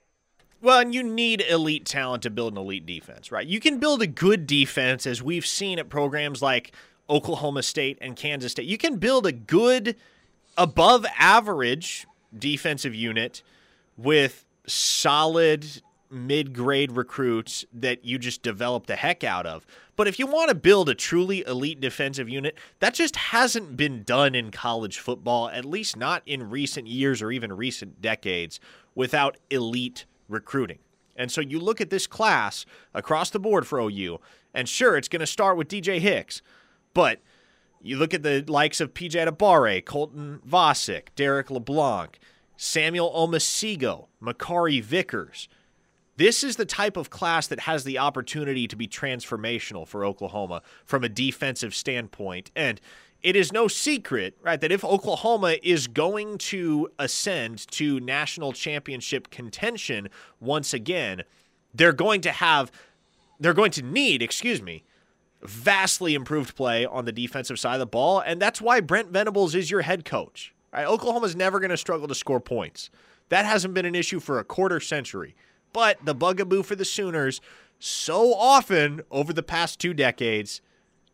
Well, 0.60 0.80
and 0.80 0.94
you 0.94 1.02
need 1.02 1.42
elite 1.42 1.84
talent 1.84 2.22
to 2.22 2.30
build 2.30 2.54
an 2.54 2.58
elite 2.58 2.86
defense, 2.86 3.30
right? 3.30 3.46
You 3.46 3.60
can 3.60 3.78
build 3.78 4.00
a 4.00 4.06
good 4.06 4.46
defense, 4.46 5.06
as 5.06 5.22
we've 5.22 5.46
seen 5.46 5.78
at 5.78 5.90
programs 5.90 6.40
like 6.40 6.72
Oklahoma 7.10 7.62
State 7.62 7.98
and 8.00 8.16
Kansas 8.16 8.52
State. 8.52 8.66
You 8.66 8.78
can 8.78 8.96
build 8.96 9.26
a 9.26 9.32
good, 9.32 9.96
above 10.56 11.04
average 11.18 12.06
defensive 12.36 12.94
unit 12.94 13.42
with 13.98 14.46
solid 14.66 15.66
mid 16.14 16.54
grade 16.54 16.92
recruits 16.92 17.64
that 17.72 18.04
you 18.04 18.18
just 18.18 18.42
develop 18.42 18.86
the 18.86 18.96
heck 18.96 19.24
out 19.24 19.46
of. 19.46 19.66
But 19.96 20.08
if 20.08 20.18
you 20.18 20.26
want 20.26 20.48
to 20.48 20.54
build 20.54 20.88
a 20.88 20.94
truly 20.94 21.44
elite 21.46 21.80
defensive 21.80 22.28
unit, 22.28 22.56
that 22.80 22.94
just 22.94 23.16
hasn't 23.16 23.76
been 23.76 24.02
done 24.02 24.34
in 24.34 24.50
college 24.50 24.98
football, 24.98 25.48
at 25.48 25.64
least 25.64 25.96
not 25.96 26.22
in 26.26 26.50
recent 26.50 26.86
years 26.86 27.20
or 27.20 27.30
even 27.30 27.52
recent 27.52 28.00
decades, 28.00 28.60
without 28.94 29.36
elite 29.50 30.06
recruiting. 30.28 30.78
And 31.16 31.30
so 31.30 31.40
you 31.40 31.60
look 31.60 31.80
at 31.80 31.90
this 31.90 32.06
class 32.06 32.66
across 32.92 33.30
the 33.30 33.38
board 33.38 33.66
for 33.66 33.78
OU, 33.78 34.20
and 34.52 34.68
sure, 34.68 34.96
it's 34.96 35.08
going 35.08 35.20
to 35.20 35.26
start 35.26 35.56
with 35.56 35.68
DJ 35.68 35.98
Hicks, 36.00 36.42
but 36.92 37.20
you 37.82 37.98
look 37.98 38.14
at 38.14 38.22
the 38.22 38.44
likes 38.48 38.80
of 38.80 38.94
PJ 38.94 39.12
Adebawore, 39.12 39.84
Colton 39.84 40.40
Vasek, 40.48 41.08
Derrick 41.14 41.50
LeBlanc, 41.50 42.18
Samuel 42.56 43.12
Omosigho, 43.12 44.06
Makari 44.22 44.82
Vickers. 44.82 45.48
This 46.16 46.44
is 46.44 46.56
the 46.56 46.64
type 46.64 46.96
of 46.96 47.10
class 47.10 47.46
that 47.48 47.60
has 47.60 47.84
the 47.84 47.98
opportunity 47.98 48.68
to 48.68 48.76
be 48.76 48.86
transformational 48.86 49.86
for 49.86 50.04
Oklahoma 50.04 50.62
from 50.84 51.02
a 51.02 51.08
defensive 51.08 51.74
standpoint. 51.74 52.50
And 52.54 52.80
it 53.22 53.36
is 53.36 53.52
no 53.52 53.68
secret, 53.68 54.36
right, 54.42 54.60
that 54.60 54.70
if 54.70 54.84
Oklahoma 54.84 55.56
is 55.62 55.86
going 55.86 56.38
to 56.38 56.88
ascend 56.98 57.66
to 57.72 57.98
national 58.00 58.52
championship 58.52 59.30
contention 59.30 60.08
once 60.40 60.74
again, 60.74 61.22
they're 61.72 61.92
going 61.92 62.20
to 62.20 62.30
have, 62.30 62.70
they're 63.40 63.54
going 63.54 63.72
to 63.72 63.82
need, 63.82 64.22
excuse 64.22 64.62
me, 64.62 64.84
vastly 65.42 66.14
improved 66.14 66.54
play 66.54 66.86
on 66.86 67.06
the 67.06 67.12
defensive 67.12 67.58
side 67.58 67.74
of 67.74 67.80
the 67.80 67.86
ball. 67.86 68.20
And 68.20 68.40
that's 68.40 68.60
why 68.60 68.80
Brent 68.80 69.10
Venables 69.10 69.54
is 69.54 69.70
your 69.70 69.82
head 69.82 70.04
coach. 70.04 70.54
Right? 70.72 70.86
Oklahoma's 70.86 71.34
never 71.34 71.60
going 71.60 71.70
to 71.70 71.76
struggle 71.76 72.06
to 72.08 72.14
score 72.14 72.40
points. 72.40 72.90
That 73.30 73.46
hasn't 73.46 73.74
been 73.74 73.86
an 73.86 73.94
issue 73.94 74.20
for 74.20 74.38
a 74.38 74.44
quarter 74.44 74.80
century. 74.80 75.34
But 75.74 75.98
the 76.04 76.14
bugaboo 76.14 76.62
for 76.62 76.76
the 76.76 76.84
Sooners 76.86 77.42
so 77.78 78.32
often 78.32 79.02
over 79.10 79.34
the 79.34 79.42
past 79.42 79.78
two 79.78 79.92
decades 79.92 80.62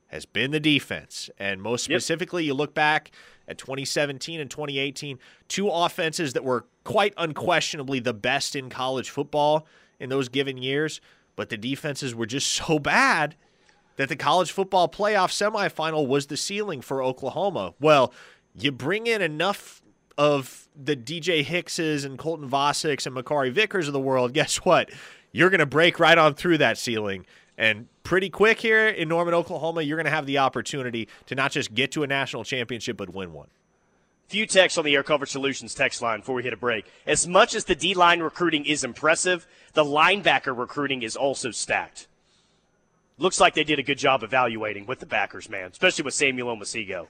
has 0.09 0.27
been 0.27 0.51
the 0.51 0.61
defense. 0.61 1.31
And 1.39 1.63
most 1.63 1.83
specifically, 1.83 2.45
yep. 2.45 2.49
you 2.49 2.55
look 2.55 2.75
back 2.75 3.11
at 3.49 3.59
2017 3.59 4.39
and 4.39 4.51
2018, 4.51 5.19
two 5.49 5.69
offenses 5.69 6.35
that 6.35 6.45
were 6.45 6.67
quite 6.85 7.15
unquestionably 7.17 8.01
the 8.01 8.13
best 8.13 8.55
in 8.55 8.69
college 8.69 9.09
football 9.11 9.67
in 9.99 10.11
those 10.11 10.29
given 10.29 10.59
years, 10.59 11.01
but 11.37 11.49
the 11.49 11.57
defenses 11.57 12.15
were 12.15 12.27
just 12.27 12.49
so 12.53 12.79
bad 12.79 13.37
that 13.97 14.09
the 14.09 14.17
college 14.17 14.53
football 14.53 14.89
playoff 14.89 15.31
semifinal 15.31 16.07
was 16.07 16.27
the 16.27 16.37
ceiling 16.37 16.83
for 16.83 17.03
Oklahoma. 17.03 17.75
Well, 17.81 18.13
you 18.55 18.73
bring 18.73 19.07
in 19.07 19.23
enough 19.23 19.80
of 20.21 20.69
the 20.77 20.95
DJ 20.95 21.43
Hickses 21.43 22.05
and 22.05 22.19
Colton 22.19 22.49
Vaseks 22.49 23.07
and 23.07 23.17
Makari 23.17 23.51
Vickers 23.51 23.87
of 23.87 23.95
the 23.95 24.01
world, 24.01 24.35
guess 24.35 24.57
what? 24.59 24.91
You're 25.33 25.49
going 25.49 25.61
to 25.61 25.67
break 25.67 25.99
right 25.99 26.19
on 26.19 26.35
through 26.35 26.59
that 26.59 26.77
ceiling. 26.77 27.25
And 27.57 27.89
pretty 28.03 28.29
quick 28.29 28.61
here 28.61 28.87
in 28.87 29.09
Norman, 29.09 29.33
Oklahoma, 29.33 29.81
you're 29.81 29.97
going 29.97 30.05
to 30.05 30.11
have 30.11 30.27
the 30.27 30.37
opportunity 30.37 31.09
to 31.25 31.35
not 31.35 31.53
just 31.53 31.73
get 31.73 31.93
to 31.93 32.03
a 32.03 32.07
national 32.07 32.45
championship, 32.45 32.99
but 32.99 33.15
win 33.15 33.33
one. 33.33 33.49
Few 34.29 34.45
texts 34.45 34.77
on 34.77 34.85
the 34.85 34.95
Air 34.95 35.03
Comfort 35.03 35.31
Solutions 35.31 35.75
text 35.75 36.03
line 36.03 36.21
before 36.21 36.35
we 36.35 36.43
hit 36.43 36.53
a 36.53 36.59
break. 36.59 36.85
As 37.07 37.27
much 37.27 37.55
as 37.55 37.65
the 37.65 37.75
D 37.75 37.95
line 37.95 38.21
recruiting 38.21 38.67
is 38.67 38.85
impressive, 38.85 39.47
the 39.73 39.85
linebacker 39.85 40.57
recruiting 40.57 41.03
is 41.03 41.17
also 41.17 41.51
stacked. 41.51 42.09
Looks 43.17 43.41
like 43.41 43.55
they 43.55 43.65
did 43.65 43.79
a 43.79 43.83
good 43.83 43.99
job 43.99 44.23
evaluating 44.23 44.85
with 44.85 45.01
the 45.01 45.07
backers, 45.07 45.49
man, 45.49 45.71
especially 45.71 46.05
with 46.05 46.15
Samuel 46.15 46.55
Omosigho. 46.55 47.07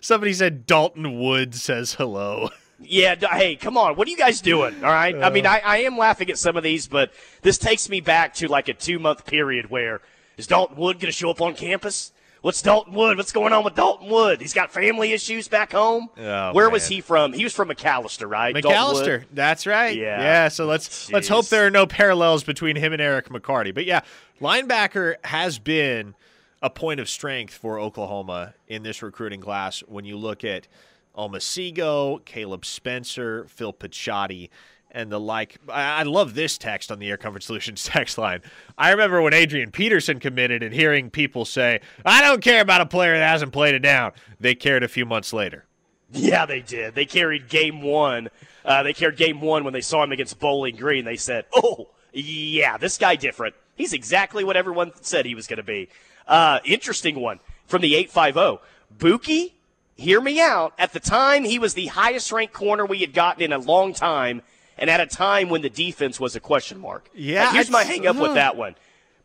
Somebody 0.00 0.32
said 0.32 0.66
Dalton 0.66 1.18
Wood 1.20 1.54
says 1.54 1.94
hello. 1.94 2.50
Yeah, 2.78 3.14
hey, 3.32 3.56
come 3.56 3.78
on. 3.78 3.96
What 3.96 4.06
are 4.06 4.10
you 4.10 4.18
guys 4.18 4.42
doing? 4.42 4.74
All 4.84 4.90
right. 4.90 5.14
Uh, 5.14 5.20
I 5.26 5.30
mean, 5.30 5.46
I, 5.46 5.60
I 5.64 5.78
am 5.78 5.96
laughing 5.96 6.28
at 6.28 6.36
some 6.38 6.58
of 6.58 6.62
these, 6.62 6.86
but 6.86 7.10
this 7.40 7.56
takes 7.56 7.88
me 7.88 8.00
back 8.00 8.34
to 8.34 8.48
like 8.48 8.68
a 8.68 8.74
two 8.74 8.98
month 8.98 9.24
period 9.24 9.70
where 9.70 10.02
is 10.36 10.46
Dalton 10.46 10.76
Wood 10.76 10.96
going 10.96 11.06
to 11.06 11.12
show 11.12 11.30
up 11.30 11.40
on 11.40 11.54
campus? 11.54 12.12
What's 12.42 12.60
Dalton 12.62 12.92
Wood? 12.92 13.16
What's 13.16 13.32
going 13.32 13.52
on 13.52 13.64
with 13.64 13.74
Dalton 13.74 14.08
Wood? 14.08 14.40
He's 14.40 14.52
got 14.52 14.70
family 14.70 15.12
issues 15.12 15.48
back 15.48 15.72
home. 15.72 16.10
Oh, 16.18 16.52
Where 16.52 16.66
man. 16.66 16.72
was 16.74 16.86
he 16.86 17.00
from? 17.00 17.32
He 17.32 17.42
was 17.42 17.52
from 17.52 17.70
McAlester, 17.70 18.30
right? 18.30 18.54
McAlester, 18.54 19.24
That's 19.32 19.66
right. 19.66 19.96
Yeah. 19.96 20.20
Yeah. 20.20 20.48
So 20.48 20.66
let's 20.66 20.88
Jeez. 21.08 21.12
let's 21.12 21.28
hope 21.28 21.48
there 21.48 21.66
are 21.66 21.70
no 21.70 21.86
parallels 21.86 22.44
between 22.44 22.76
him 22.76 22.92
and 22.92 23.00
Eric 23.00 23.30
McCarty. 23.30 23.74
But 23.74 23.86
yeah, 23.86 24.02
linebacker 24.40 25.14
has 25.24 25.58
been 25.58 26.14
a 26.62 26.70
point 26.70 27.00
of 27.00 27.08
strength 27.08 27.54
for 27.54 27.78
Oklahoma 27.78 28.54
in 28.66 28.82
this 28.82 29.02
recruiting 29.02 29.40
class 29.40 29.80
when 29.80 30.04
you 30.04 30.16
look 30.16 30.44
at 30.44 30.68
Omosigho, 31.16 32.24
Caleb 32.24 32.64
Spencer, 32.64 33.46
Phil 33.48 33.72
Picciotti, 33.72 34.50
and 34.90 35.10
the 35.10 35.20
like. 35.20 35.56
I 35.68 36.02
love 36.04 36.34
this 36.34 36.58
text 36.58 36.90
on 36.90 36.98
the 36.98 37.08
Air 37.10 37.16
Comfort 37.16 37.42
Solutions 37.42 37.84
text 37.86 38.18
line. 38.18 38.40
I 38.78 38.90
remember 38.90 39.20
when 39.22 39.34
Adrian 39.34 39.70
Peterson 39.70 40.20
committed 40.20 40.62
and 40.62 40.74
hearing 40.74 41.10
people 41.10 41.44
say, 41.44 41.80
I 42.04 42.22
don't 42.22 42.42
care 42.42 42.60
about 42.60 42.80
a 42.80 42.86
player 42.86 43.16
that 43.16 43.28
hasn't 43.28 43.52
played 43.52 43.74
it 43.74 43.80
down. 43.80 44.12
They 44.40 44.54
cared 44.54 44.82
a 44.82 44.88
few 44.88 45.04
months 45.06 45.32
later. 45.32 45.66
Yeah, 46.12 46.46
they 46.46 46.60
did. 46.60 46.94
They 46.94 47.04
carried 47.04 47.48
game 47.48 47.82
one. 47.82 48.28
Uh, 48.64 48.82
they 48.82 48.92
carried 48.92 49.16
game 49.16 49.40
one 49.40 49.64
when 49.64 49.72
they 49.72 49.80
saw 49.80 50.04
him 50.04 50.12
against 50.12 50.38
Bowling 50.38 50.76
Green. 50.76 51.04
They 51.04 51.16
said, 51.16 51.46
oh, 51.54 51.90
yeah, 52.12 52.78
this 52.78 52.96
guy 52.96 53.16
different. 53.16 53.54
He's 53.76 53.92
exactly 53.92 54.42
what 54.42 54.56
everyone 54.56 54.92
said 55.02 55.26
he 55.26 55.34
was 55.34 55.46
going 55.46 55.58
to 55.58 55.62
be. 55.62 55.88
Uh, 56.26 56.60
interesting 56.64 57.20
one 57.20 57.38
from 57.66 57.82
the 57.82 57.94
850. 57.94 58.64
Buki, 58.98 59.52
hear 59.96 60.20
me 60.20 60.40
out. 60.40 60.72
At 60.78 60.92
the 60.92 61.00
time, 61.00 61.44
he 61.44 61.58
was 61.58 61.74
the 61.74 61.86
highest 61.86 62.32
ranked 62.32 62.54
corner 62.54 62.84
we 62.86 63.00
had 63.00 63.12
gotten 63.12 63.42
in 63.42 63.52
a 63.52 63.58
long 63.58 63.92
time, 63.92 64.42
and 64.78 64.90
at 64.90 65.00
a 65.00 65.06
time 65.06 65.48
when 65.48 65.62
the 65.62 65.70
defense 65.70 66.18
was 66.18 66.34
a 66.34 66.40
question 66.40 66.80
mark. 66.80 67.08
Yeah. 67.14 67.52
here's 67.52 67.70
my 67.70 67.84
hang 67.84 68.06
up 68.06 68.16
uh, 68.16 68.22
with 68.22 68.34
that 68.34 68.56
one. 68.56 68.74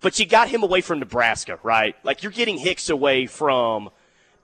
But 0.01 0.20
you 0.20 0.25
got 0.25 0.50
him 0.50 0.63
away 0.63 0.81
from 0.81 1.00
Nebraska, 1.00 1.60
right? 1.63 1.96
Like 2.03 2.24
you're 2.24 2.31
getting 2.31 2.58
Hicks 2.58 2.89
away 2.89 3.27
from 3.27 3.91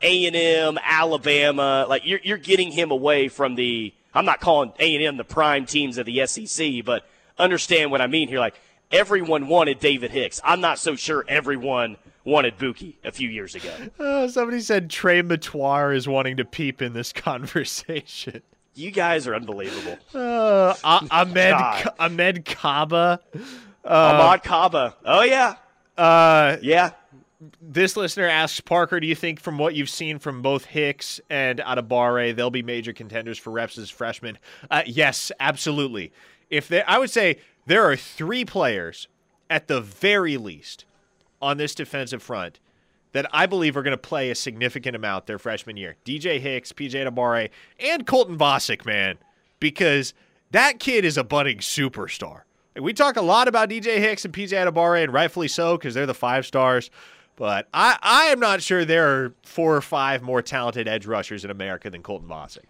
A&M, 0.02 0.78
Alabama. 0.84 1.86
Like 1.90 2.06
you're, 2.06 2.20
you're 2.24 2.38
getting 2.38 2.72
him 2.72 2.92
away 2.92 3.28
from 3.28 3.56
the, 3.56 3.94
I'm 4.14 4.26
not 4.26 4.40
calling 4.40 4.72
A&M 4.80 5.18
the 5.18 5.24
prime 5.24 5.66
teams 5.66 5.98
of 5.98 6.06
the 6.06 6.26
SEC, 6.28 6.86
but 6.86 7.08
understand 7.40 7.90
what 7.90 8.02
I 8.02 8.08
mean 8.08 8.28
here. 8.28 8.40
Like 8.40 8.56
everyone 8.92 9.48
wanted 9.48 9.80
David 9.80 10.12
Hicks. 10.12 10.42
I'm 10.44 10.62
not 10.62 10.80
so 10.80 10.96
sure 10.96 11.26
everyone 11.28 11.98
wanted 12.24 12.58
Buki 12.58 12.96
a 13.04 13.12
few 13.12 13.30
years 13.30 13.56
ago. 13.56 13.72
Uh, 14.00 14.28
somebody 14.28 14.60
said 14.60 14.90
Trey 14.90 15.22
Matoir 15.22 15.96
is 15.96 16.08
wanting 16.08 16.38
to 16.38 16.46
peep 16.46 16.82
in 16.82 16.94
this 16.94 17.14
conversation. 17.14 18.42
You 18.76 18.92
guys 18.92 19.26
are 19.26 19.34
unbelievable. 19.34 19.98
Uh, 20.14 20.76
Ahmed 20.84 21.56
Ahmed 21.98 22.46
Kaba. 22.46 23.20
Uh, 23.84 23.88
Ahmad 23.88 24.44
Kaba. 24.44 24.96
Oh 25.04 25.24
yeah. 25.24 25.56
Uh, 25.98 26.58
yeah. 26.62 26.92
This 27.62 27.96
listener 27.98 28.28
asks 28.28 28.60
Parker, 28.60 29.00
do 29.00 29.08
you 29.08 29.16
think 29.16 29.40
from 29.40 29.58
what 29.58 29.74
you've 29.76 29.90
seen 29.90 30.20
from 30.20 30.42
both 30.42 30.66
Hicks 30.66 31.20
and 31.30 31.60
Adebawore, 31.60 32.36
they'll 32.36 32.50
be 32.50 32.64
major 32.64 32.94
contenders 32.94 33.38
for 33.38 33.52
reps 33.52 33.78
as 33.78 33.90
freshmen? 33.90 34.38
Uh, 34.70 34.82
yes, 34.86 35.32
absolutely. 35.40 36.12
If 36.50 36.68
they, 36.68 36.82
I 36.84 36.98
would 36.98 37.12
say 37.12 37.38
there 37.68 37.84
are 37.84 37.98
three 37.98 38.46
players 38.46 39.08
at 39.50 39.68
the 39.68 39.82
very 39.82 40.38
least 40.38 40.86
on 41.42 41.58
this 41.58 41.76
defensive 41.76 42.24
front 42.24 42.60
that 43.12 43.28
I 43.32 43.46
believe 43.46 43.76
are 43.78 43.84
going 43.84 43.92
to 43.92 43.98
play 43.98 44.30
a 44.30 44.36
significant 44.36 44.96
amount 44.96 45.28
their 45.28 45.38
freshman 45.38 45.78
year. 45.78 45.96
DJ 46.06 46.40
Hicks, 46.40 46.72
PJ 46.72 46.92
Adebawore, 46.92 47.50
and 47.80 48.08
Colton 48.08 48.38
Vasek, 48.38 48.86
man, 48.86 49.18
because 49.60 50.14
that 50.52 50.80
kid 50.80 51.04
is 51.04 51.18
a 51.18 51.24
budding 51.24 51.58
superstar. 51.58 52.42
we 52.80 52.94
talk 52.94 53.18
a 53.18 53.22
lot 53.22 53.48
about 53.48 53.70
DJ 53.70 53.98
Hicks 53.98 54.24
and 54.24 54.34
PJ 54.34 54.50
Adebawore, 54.50 55.04
and 55.04 55.14
rightfully 55.14 55.48
so 55.48 55.78
because 55.78 55.94
they're 55.94 56.06
the 56.06 56.14
five 56.14 56.46
stars. 56.46 56.90
But 57.36 57.68
I, 57.74 57.98
I 58.02 58.24
am 58.26 58.40
not 58.40 58.62
sure 58.62 58.86
there 58.86 59.08
are 59.10 59.34
four 59.44 59.76
or 59.76 59.82
five 59.82 60.22
more 60.22 60.42
talented 60.42 60.88
edge 60.88 61.06
rushers 61.06 61.44
in 61.44 61.52
America 61.52 61.90
than 61.90 62.02
Colton 62.02 62.30
Vasek. 62.30 62.66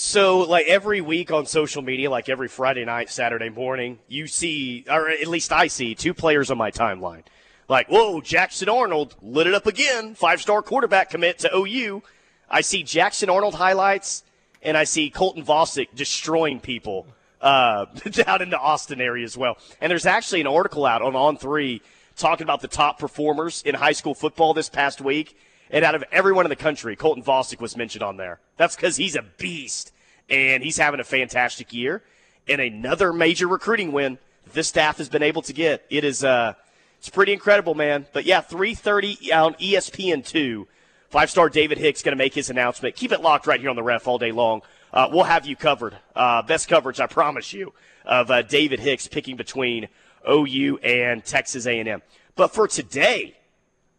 So, 0.00 0.38
like 0.42 0.68
every 0.68 1.00
week 1.00 1.32
on 1.32 1.44
social 1.46 1.82
media, 1.82 2.08
like 2.08 2.28
every 2.28 2.46
Friday 2.46 2.84
night, 2.84 3.10
Saturday 3.10 3.48
morning, 3.48 3.98
you 4.06 4.28
see, 4.28 4.84
or 4.88 5.08
at 5.08 5.26
least 5.26 5.50
I 5.50 5.66
see, 5.66 5.96
two 5.96 6.14
players 6.14 6.52
on 6.52 6.56
my 6.56 6.70
timeline. 6.70 7.24
Like, 7.68 7.88
whoa, 7.88 8.20
Jackson 8.20 8.68
Arnold 8.68 9.16
lit 9.20 9.48
it 9.48 9.54
up 9.54 9.66
again. 9.66 10.14
Five 10.14 10.40
star 10.40 10.62
quarterback 10.62 11.10
commit 11.10 11.40
to 11.40 11.50
OU. 11.52 12.04
I 12.48 12.60
see 12.60 12.84
Jackson 12.84 13.28
Arnold 13.28 13.56
highlights, 13.56 14.22
and 14.62 14.76
I 14.76 14.84
see 14.84 15.10
Colton 15.10 15.44
Vasek 15.44 15.88
destroying 15.96 16.60
people 16.60 17.08
uh, 17.40 17.86
down 18.12 18.40
in 18.40 18.50
the 18.50 18.58
Austin 18.60 19.00
area 19.00 19.24
as 19.24 19.36
well. 19.36 19.58
And 19.80 19.90
there's 19.90 20.06
actually 20.06 20.42
an 20.42 20.46
article 20.46 20.86
out 20.86 21.02
on 21.02 21.16
On 21.16 21.36
Three 21.36 21.82
talking 22.14 22.44
about 22.44 22.60
the 22.60 22.68
top 22.68 23.00
performers 23.00 23.62
in 23.62 23.74
high 23.74 23.90
school 23.90 24.14
football 24.14 24.54
this 24.54 24.68
past 24.68 25.00
week. 25.00 25.36
And 25.70 25.84
out 25.84 25.94
of 25.94 26.04
everyone 26.10 26.46
in 26.46 26.50
the 26.50 26.56
country, 26.56 26.96
Colton 26.96 27.22
Vasek 27.22 27.60
was 27.60 27.76
mentioned 27.76 28.02
on 28.02 28.16
there. 28.16 28.40
That's 28.56 28.74
because 28.74 28.96
he's 28.96 29.16
a 29.16 29.22
beast 29.22 29.92
and 30.30 30.62
he's 30.62 30.78
having 30.78 31.00
a 31.00 31.04
fantastic 31.04 31.72
year. 31.72 32.02
And 32.48 32.60
another 32.60 33.12
major 33.12 33.46
recruiting 33.46 33.92
win 33.92 34.18
this 34.54 34.68
staff 34.68 34.98
has 34.98 35.08
been 35.08 35.22
able 35.22 35.42
to 35.42 35.52
get. 35.52 35.84
It 35.90 36.04
is 36.04 36.24
uh, 36.24 36.54
it's 36.98 37.08
pretty 37.08 37.32
incredible, 37.32 37.74
man. 37.74 38.06
But 38.12 38.24
yeah, 38.24 38.40
3:30 38.40 39.32
on 39.32 39.54
ESPN 39.54 40.24
two. 40.24 40.66
Five 41.10 41.30
star 41.30 41.48
David 41.48 41.78
Hicks 41.78 42.02
going 42.02 42.12
to 42.12 42.22
make 42.22 42.34
his 42.34 42.50
announcement. 42.50 42.94
Keep 42.94 43.12
it 43.12 43.22
locked 43.22 43.46
right 43.46 43.60
here 43.60 43.70
on 43.70 43.76
the 43.76 43.82
ref 43.82 44.06
all 44.06 44.18
day 44.18 44.32
long. 44.32 44.60
Uh, 44.92 45.08
we'll 45.10 45.24
have 45.24 45.46
you 45.46 45.56
covered. 45.56 45.96
Uh, 46.14 46.42
best 46.42 46.68
coverage, 46.68 47.00
I 47.00 47.06
promise 47.06 47.52
you, 47.54 47.72
of 48.04 48.30
uh, 48.30 48.42
David 48.42 48.80
Hicks 48.80 49.08
picking 49.08 49.36
between 49.36 49.88
OU 50.30 50.78
and 50.78 51.24
Texas 51.24 51.66
A&M. 51.66 52.02
But 52.36 52.52
for 52.52 52.68
today, 52.68 53.37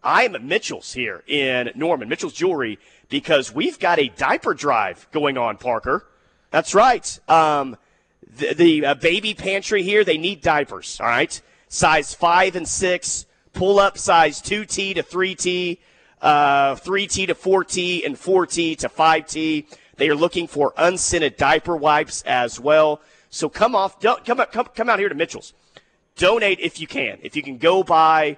I'm 0.04 0.36
at 0.36 0.44
Mitchell's 0.44 0.94
here 0.94 1.24
in 1.28 1.72
Norman, 1.76 2.08
Mitchell's 2.08 2.34
Jewelry, 2.34 2.80
because 3.10 3.54
we've 3.54 3.80
got 3.80 4.00
a 4.00 4.08
diaper 4.10 4.54
drive 4.54 5.08
going 5.12 5.38
on, 5.38 5.58
Parker. 5.58 6.06
That's 6.52 6.74
right. 6.74 7.20
Um, 7.28 7.78
the, 8.38 8.54
the 8.54 8.86
uh, 8.86 8.94
baby 8.96 9.34
pantry 9.34 9.84
here, 9.84 10.04
they 10.04 10.18
need 10.18 10.42
diapers, 10.42 11.00
all 11.02 11.08
right? 11.08 11.42
Size 11.68 12.14
5 12.14 12.56
and 12.56 12.68
6, 12.68 13.26
pull 13.54 13.80
up 13.80 13.98
size 13.98 14.42
2T 14.42 14.96
to 14.96 15.04
3T, 15.04 15.78
uh, 16.22 16.76
3T 16.76 17.28
to 17.28 17.36
4T, 17.36 18.06
and 18.06 18.16
4T 18.16 18.78
to 18.78 18.90
5T. 18.90 19.66
They 19.98 20.10
are 20.10 20.16
looking 20.16 20.48
for 20.48 20.74
unscented 20.78 21.36
diaper 21.36 21.76
wipes 21.76 22.22
as 22.24 22.60
well. 22.60 23.02
So 23.30 23.50
come 23.50 23.76
off, 23.76 24.00
come, 24.00 24.18
come, 24.24 24.68
come 24.74 24.90
out 24.90 25.00
here 25.00 25.10
to 25.10 25.16
Mitchell's. 25.16 25.54
Donate 26.16 26.60
if 26.60 26.80
you 26.80 26.88
can. 26.88 27.20
If 27.22 27.36
you 27.36 27.44
can 27.44 27.58
go 27.58 27.84
buy, 27.84 28.38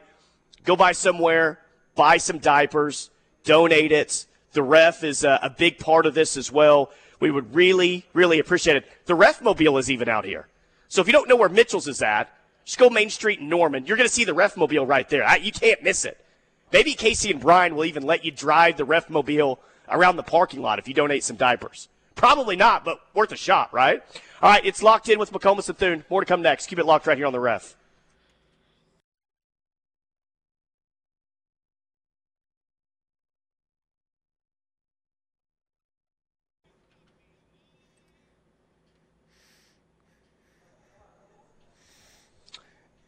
go 0.64 0.76
buy 0.76 0.92
somewhere, 0.92 1.60
buy 1.96 2.18
some 2.18 2.40
diapers, 2.40 3.10
donate 3.44 3.92
it. 3.92 4.26
The 4.54 4.64
ref 4.64 5.04
is 5.04 5.24
a, 5.24 5.40
a 5.44 5.50
big 5.50 5.80
part 5.80 6.06
of 6.06 6.14
this 6.14 6.38
as 6.38 6.52
well. 6.52 6.92
We 7.20 7.32
would 7.32 7.54
really, 7.54 8.06
really 8.14 8.40
appreciate 8.40 8.78
it. 8.78 8.86
The 9.06 9.16
ref 9.16 9.42
mobile 9.42 9.78
is 9.78 9.90
even 9.90 10.10
out 10.10 10.26
here. 10.26 10.48
So 10.88 11.02
if 11.02 11.08
you 11.08 11.14
don't 11.14 11.30
know 11.30 11.36
where 11.36 11.50
Mitchell's 11.50 11.88
is 11.88 12.02
at, 12.02 12.30
just 12.66 12.78
go 12.78 12.90
Main 12.90 13.10
Street 13.10 13.40
in 13.40 13.50
Norman. 13.50 13.86
You're 13.86 13.98
going 13.98 14.10
to 14.10 14.14
see 14.14 14.26
the 14.26 14.34
ref 14.34 14.58
mobile 14.58 14.86
right 14.86 15.08
there. 15.10 15.24
I, 15.24 15.38
you 15.38 15.52
can't 15.52 15.84
miss 15.84 16.06
it. 16.06 16.24
Maybe 16.72 16.94
Casey 16.94 17.32
and 17.32 17.40
Brian 17.40 17.76
will 17.76 17.86
even 17.86 18.04
let 18.04 18.24
you 18.26 18.32
drive 18.32 18.78
the 18.78 18.86
ref 18.86 19.10
mobile 19.10 19.60
around 19.90 20.16
the 20.16 20.24
parking 20.24 20.62
lot 20.62 20.80
if 20.80 20.88
you 20.88 20.94
donate 20.94 21.24
some 21.24 21.36
diapers. 21.36 21.90
Probably 22.16 22.56
not, 22.56 22.86
but 22.86 23.00
worth 23.14 23.32
a 23.32 23.38
shot, 23.38 23.74
right? 23.74 24.02
All 24.42 24.50
right, 24.50 24.66
it's 24.66 24.84
locked 24.84 25.10
in 25.10 25.20
with 25.20 25.32
McComas 25.32 25.70
and 25.70 25.78
Thune. 25.78 26.04
More 26.10 26.22
to 26.22 26.26
come 26.26 26.42
next. 26.42 26.68
Keep 26.68 26.80
it 26.80 26.86
locked 26.86 27.08
right 27.08 27.18
here 27.18 27.26
on 27.26 27.34
the 27.34 27.40
ref. 27.40 27.76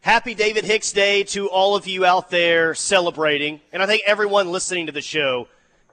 Happy 0.04 0.36
David 0.36 0.66
Hicks 0.66 0.92
Day 0.92 1.24
to 1.24 1.48
all 1.48 1.78
of 1.78 1.88
you 1.88 2.04
out 2.04 2.30
there 2.30 2.76
celebrating. 2.76 3.62
And 3.72 3.82
I 3.82 3.86
think 3.86 4.04
everyone 4.06 4.52
listening 4.52 4.88
to 4.88 4.92
the 4.92 5.00
show 5.00 5.48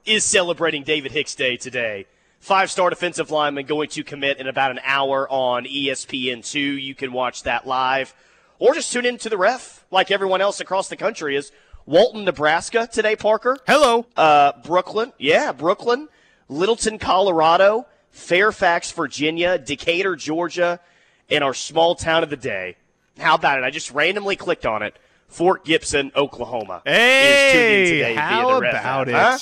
is 0.05 0.25
celebrating 0.25 0.83
David 0.83 1.13
Hicks 1.13 1.33
Day 1.33 1.55
today. 1.55 2.07
Five 2.41 2.69
star 2.69 2.89
defensive 2.89 3.31
lineman 3.31 3.67
going 3.67 3.87
to 3.87 4.03
commit 4.03 4.35
in 4.35 4.47
about 4.47 4.71
an 4.71 4.81
hour 4.83 5.29
on 5.29 5.63
ESPN2. 5.63 6.83
You 6.83 6.93
can 6.93 7.13
watch 7.13 7.43
that 7.43 7.65
live 7.65 8.13
or 8.59 8.73
just 8.73 8.91
tune 8.91 9.05
in 9.05 9.17
to 9.19 9.29
the 9.29 9.37
ref 9.37 9.85
like 9.91 10.11
everyone 10.11 10.41
else 10.41 10.59
across 10.59 10.89
the 10.89 10.97
country 10.97 11.37
is. 11.37 11.53
Walton, 11.85 12.25
Nebraska 12.25 12.89
today, 12.91 13.15
Parker. 13.15 13.59
Hello. 13.65 14.05
Uh, 14.17 14.51
Brooklyn. 14.61 15.13
Yeah, 15.19 15.53
Brooklyn. 15.53 16.09
Littleton, 16.49 16.99
Colorado. 16.99 17.87
Fairfax, 18.09 18.91
Virginia. 18.91 19.57
Decatur, 19.57 20.17
Georgia. 20.17 20.81
And 21.29 21.45
our 21.45 21.53
small 21.53 21.95
town 21.95 22.23
of 22.23 22.29
the 22.29 22.35
day, 22.35 22.75
how 23.17 23.35
about 23.35 23.59
it? 23.59 23.63
I 23.63 23.69
just 23.69 23.91
randomly 23.91 24.35
clicked 24.35 24.65
on 24.65 24.81
it. 24.81 24.97
Fort 25.27 25.63
Gibson, 25.63 26.11
Oklahoma. 26.15 26.81
Hey, 26.85 28.13
how 28.15 28.57
about 28.57 29.07
it? 29.07 29.15
Huh? 29.15 29.37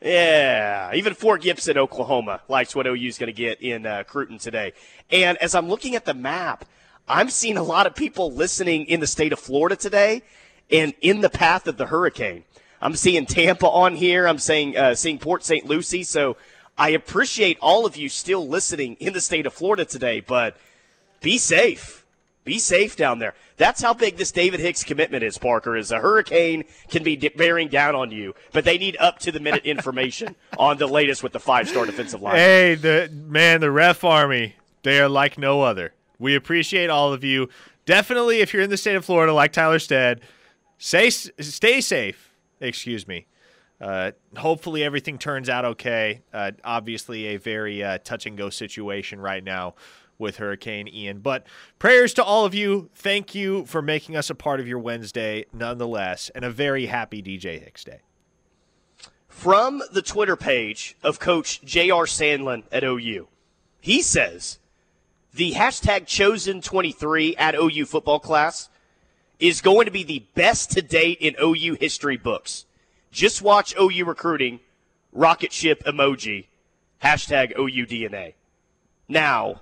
Yeah, 0.00 0.92
even 0.94 1.14
Fort 1.14 1.40
Gibson, 1.40 1.78
Oklahoma 1.78 2.42
likes 2.48 2.74
what 2.74 2.86
OU 2.86 3.08
is 3.08 3.18
going 3.18 3.28
to 3.28 3.32
get 3.32 3.62
in 3.62 3.86
uh, 3.86 4.02
Cruton 4.04 4.38
today. 4.38 4.74
And 5.10 5.38
as 5.38 5.54
I'm 5.54 5.68
looking 5.68 5.94
at 5.94 6.04
the 6.04 6.12
map, 6.14 6.66
I'm 7.08 7.30
seeing 7.30 7.56
a 7.56 7.62
lot 7.62 7.86
of 7.86 7.94
people 7.94 8.32
listening 8.32 8.86
in 8.86 9.00
the 9.00 9.06
state 9.06 9.32
of 9.32 9.38
Florida 9.38 9.76
today 9.76 10.22
and 10.70 10.92
in 11.00 11.20
the 11.20 11.30
path 11.30 11.66
of 11.66 11.76
the 11.76 11.86
hurricane. 11.86 12.44
I'm 12.82 12.96
seeing 12.96 13.24
Tampa 13.24 13.66
on 13.66 13.94
here. 13.94 14.26
I'm 14.28 14.38
saying 14.38 14.76
uh, 14.76 14.94
seeing 14.94 15.18
Port 15.18 15.42
St. 15.42 15.64
Lucie. 15.64 16.02
So 16.02 16.36
I 16.76 16.90
appreciate 16.90 17.56
all 17.60 17.86
of 17.86 17.96
you 17.96 18.10
still 18.10 18.46
listening 18.46 18.96
in 19.00 19.14
the 19.14 19.20
state 19.22 19.46
of 19.46 19.54
Florida 19.54 19.86
today, 19.86 20.20
but 20.20 20.56
be 21.22 21.38
safe 21.38 22.03
be 22.44 22.58
safe 22.58 22.94
down 22.94 23.18
there. 23.18 23.34
That's 23.56 23.82
how 23.82 23.94
big 23.94 24.16
this 24.16 24.30
David 24.30 24.60
Hicks 24.60 24.84
commitment 24.84 25.24
is, 25.24 25.38
Parker. 25.38 25.76
Is 25.76 25.90
a 25.90 25.98
hurricane 25.98 26.64
can 26.88 27.02
be 27.02 27.16
bearing 27.16 27.68
down 27.68 27.94
on 27.94 28.10
you, 28.10 28.34
but 28.52 28.64
they 28.64 28.76
need 28.78 28.96
up 28.98 29.18
to 29.20 29.32
the 29.32 29.40
minute 29.40 29.64
information 29.64 30.36
on 30.58 30.76
the 30.76 30.86
latest 30.86 31.22
with 31.22 31.32
the 31.32 31.40
five 31.40 31.68
star 31.68 31.86
defensive 31.86 32.20
line. 32.20 32.36
Hey, 32.36 32.74
the 32.74 33.10
man, 33.12 33.60
the 33.60 33.70
ref 33.70 34.04
army, 34.04 34.56
they 34.82 35.00
are 35.00 35.08
like 35.08 35.38
no 35.38 35.62
other. 35.62 35.94
We 36.18 36.34
appreciate 36.34 36.90
all 36.90 37.12
of 37.12 37.24
you. 37.24 37.48
Definitely, 37.86 38.40
if 38.40 38.52
you're 38.52 38.62
in 38.62 38.70
the 38.70 38.76
state 38.76 38.96
of 38.96 39.04
Florida, 39.04 39.32
like 39.32 39.52
Tyler 39.52 39.78
said, 39.78 40.20
stay 40.78 41.10
stay 41.10 41.80
safe. 41.80 42.30
Excuse 42.60 43.08
me. 43.08 43.26
Uh, 43.80 44.12
hopefully 44.36 44.84
everything 44.84 45.18
turns 45.18 45.48
out 45.48 45.64
okay. 45.64 46.22
Uh, 46.32 46.52
obviously, 46.62 47.26
a 47.26 47.36
very 47.36 47.82
uh, 47.82 47.98
touch 48.04 48.24
and 48.26 48.36
go 48.36 48.48
situation 48.48 49.20
right 49.20 49.42
now 49.42 49.74
with 50.18 50.36
Hurricane 50.36 50.88
Ian. 50.88 51.20
But 51.20 51.46
prayers 51.78 52.14
to 52.14 52.24
all 52.24 52.44
of 52.44 52.54
you. 52.54 52.90
Thank 52.94 53.34
you 53.34 53.64
for 53.66 53.82
making 53.82 54.16
us 54.16 54.30
a 54.30 54.34
part 54.34 54.60
of 54.60 54.68
your 54.68 54.78
Wednesday, 54.78 55.46
nonetheless, 55.52 56.30
and 56.34 56.44
a 56.44 56.50
very 56.50 56.86
happy 56.86 57.22
DJ 57.22 57.62
Hicks 57.62 57.84
Day. 57.84 58.00
From 59.28 59.82
the 59.92 60.02
Twitter 60.02 60.36
page 60.36 60.96
of 61.02 61.18
Coach 61.18 61.60
J.R. 61.62 62.04
Sandlin 62.04 62.62
at 62.70 62.84
OU, 62.84 63.28
he 63.80 64.00
says 64.00 64.58
the 65.34 65.52
hashtag 65.52 66.06
chosen 66.06 66.60
23 66.60 67.36
at 67.36 67.56
OU 67.56 67.86
football 67.86 68.20
class 68.20 68.70
is 69.40 69.60
going 69.60 69.84
to 69.86 69.90
be 69.90 70.04
the 70.04 70.24
best 70.34 70.70
to 70.70 70.80
date 70.80 71.18
in 71.20 71.34
OU 71.42 71.74
history 71.80 72.16
books. 72.16 72.64
Just 73.10 73.42
watch 73.42 73.74
OU 73.78 74.04
recruiting, 74.04 74.60
rocket 75.12 75.52
ship 75.52 75.82
emoji, 75.84 76.46
hashtag 77.02 77.58
OU 77.58 77.86
DNA. 77.86 78.34
Now, 79.08 79.60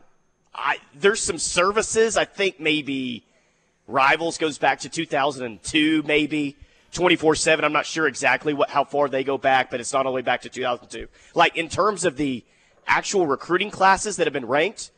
I, 0.55 0.79
there's 0.95 1.21
some 1.21 1.39
services. 1.39 2.17
I 2.17 2.25
think 2.25 2.61
maybe 2.61 3.25
Rivals 3.87 4.39
goes 4.39 4.59
back 4.59 4.81
to 4.81 4.89
2002, 4.89 6.03
maybe 6.05 6.57
24 6.93 7.35
7. 7.35 7.65
I'm 7.65 7.73
not 7.73 7.87
sure 7.87 8.07
exactly 8.07 8.53
what 8.53 8.71
how 8.71 8.85
far 8.85 9.09
they 9.09 9.25
go 9.25 9.39
back, 9.39 9.71
but 9.71 9.81
it's 9.81 9.93
not 9.93 10.07
all 10.07 10.13
the 10.13 10.17
way 10.17 10.23
back 10.23 10.43
to 10.43 10.49
2002. 10.49 11.09
Like 11.35 11.57
in 11.57 11.69
terms 11.69 12.05
of 12.05 12.17
the 12.17 12.45
actual 12.87 13.27
recruiting 13.27 13.71
classes 13.71 14.17
that 14.17 14.27
have 14.27 14.35
been 14.35 14.47
ranked, 14.47 14.91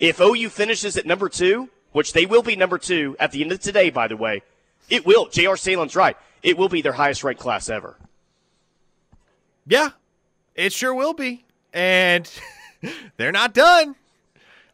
if 0.00 0.20
OU 0.20 0.48
finishes 0.50 0.96
at 0.96 1.06
number 1.06 1.28
two, 1.28 1.68
which 1.92 2.12
they 2.12 2.26
will 2.26 2.42
be 2.42 2.56
number 2.56 2.78
two 2.78 3.16
at 3.18 3.32
the 3.32 3.42
end 3.42 3.52
of 3.52 3.60
today, 3.60 3.90
by 3.90 4.08
the 4.08 4.16
way, 4.16 4.42
it 4.88 5.04
will. 5.04 5.28
J.R. 5.28 5.56
Salen's 5.56 5.96
right. 5.96 6.16
It 6.42 6.56
will 6.56 6.68
be 6.68 6.82
their 6.82 6.92
highest 6.92 7.24
ranked 7.24 7.40
class 7.40 7.68
ever. 7.68 7.96
Yeah, 9.66 9.90
it 10.54 10.72
sure 10.72 10.94
will 10.94 11.14
be. 11.14 11.44
And 11.72 12.30
they're 13.16 13.32
not 13.32 13.52
done. 13.52 13.96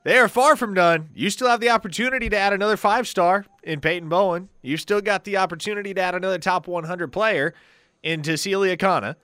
They 0.04 0.18
are 0.18 0.28
far 0.28 0.54
from 0.54 0.74
done. 0.74 1.08
You 1.14 1.30
still 1.30 1.48
have 1.48 1.60
the 1.60 1.70
opportunity 1.70 2.28
to 2.28 2.36
add 2.36 2.52
another 2.52 2.76
five 2.76 3.08
star 3.08 3.46
in 3.62 3.80
Peyton 3.80 4.10
Bowen. 4.10 4.50
You 4.60 4.76
still 4.76 5.00
got 5.00 5.24
the 5.24 5.38
opportunity 5.38 5.94
to 5.94 6.00
add 6.00 6.14
another 6.14 6.38
top 6.38 6.68
100 6.68 7.10
player 7.10 7.54
into 8.02 8.36
Celia 8.36 8.76
Kana. 8.76 9.16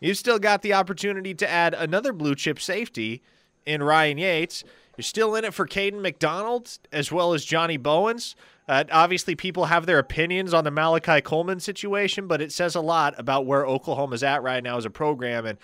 You've 0.00 0.16
still 0.16 0.38
got 0.38 0.62
the 0.62 0.72
opportunity 0.72 1.34
to 1.34 1.50
add 1.50 1.74
another 1.74 2.12
blue 2.12 2.36
chip 2.36 2.60
safety 2.60 3.22
in 3.66 3.82
Ryan 3.82 4.18
Yates. 4.18 4.62
You're 4.96 5.02
still 5.02 5.34
in 5.34 5.44
it 5.44 5.52
for 5.52 5.66
Caden 5.66 6.00
McDonald 6.00 6.78
as 6.92 7.10
well 7.10 7.34
as 7.34 7.44
Johnny 7.44 7.76
Bowens. 7.76 8.36
Uh, 8.68 8.84
obviously, 8.92 9.34
people 9.34 9.64
have 9.64 9.86
their 9.86 9.98
opinions 9.98 10.54
on 10.54 10.62
the 10.62 10.70
Malachi 10.70 11.20
Coleman 11.20 11.58
situation, 11.58 12.28
but 12.28 12.40
it 12.40 12.52
says 12.52 12.76
a 12.76 12.80
lot 12.80 13.14
about 13.18 13.46
where 13.46 13.66
Oklahoma's 13.66 14.22
at 14.22 14.42
right 14.42 14.62
now 14.62 14.76
as 14.76 14.84
a 14.84 14.90
program. 14.90 15.46
And 15.46 15.58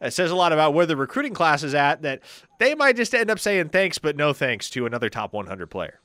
it 0.00 0.12
says 0.12 0.30
a 0.30 0.36
lot 0.36 0.52
about 0.52 0.74
where 0.74 0.86
the 0.86 0.96
recruiting 0.96 1.34
class 1.34 1.62
is 1.62 1.74
at 1.74 2.02
that 2.02 2.20
they 2.58 2.74
might 2.74 2.96
just 2.96 3.14
end 3.14 3.30
up 3.30 3.38
saying 3.38 3.70
thanks, 3.70 3.98
but 3.98 4.16
no 4.16 4.32
thanks 4.32 4.70
to 4.70 4.86
another 4.86 5.08
top 5.08 5.32
100 5.32 5.66
player. 5.68 6.00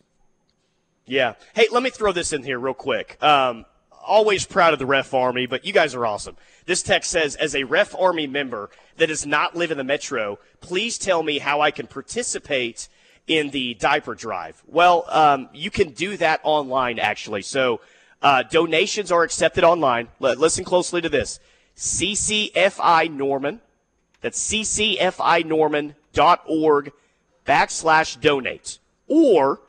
Yeah. 1.06 1.34
Hey, 1.56 1.68
let 1.72 1.82
me 1.82 1.90
throw 1.90 2.12
this 2.12 2.34
in 2.34 2.44
here 2.44 2.60
real 2.60 2.74
quick. 2.74 3.22
Um, 3.24 3.66
always 4.06 4.46
proud 4.46 4.74
of 4.74 4.80
the 4.80 4.86
Ref 4.86 5.14
Army, 5.14 5.48
but 5.48 5.66
you 5.66 5.74
guys 5.74 5.96
are 5.96 6.06
awesome. 6.06 6.38
This 6.66 6.84
text 6.84 7.12
says, 7.12 7.36
as 7.36 7.56
a 7.56 7.64
Ref 7.64 7.96
Army 7.96 8.28
member 8.28 8.70
that 8.98 9.08
does 9.08 9.26
not 9.26 9.56
live 9.56 9.72
in 9.72 9.78
the 9.78 9.84
metro, 9.84 10.40
please 10.62 10.98
tell 10.98 11.24
me 11.24 11.40
how 11.40 11.62
I 11.62 11.72
can 11.72 11.88
participate 11.88 12.90
in 13.28 13.50
the 13.52 13.76
diaper 13.76 14.16
drive. 14.16 14.62
Well, 14.68 15.06
um, 15.10 15.50
you 15.54 15.72
can 15.72 15.92
do 15.92 16.18
that 16.18 16.42
online, 16.44 17.00
actually. 17.00 17.44
So 17.44 17.82
uh, 18.22 18.44
donations 18.44 19.12
are 19.12 19.24
accepted 19.24 19.64
online. 19.64 20.10
L- 20.22 20.36
listen 20.36 20.66
closely 20.66 21.02
to 21.02 21.10
this. 21.10 21.40
CCFI 21.78 23.12
Norman. 23.12 23.62
That's 24.22 24.40
ccfinorman.org 24.48 26.92
backslash 27.48 28.22
donate. 28.22 28.78
Or 29.08 29.60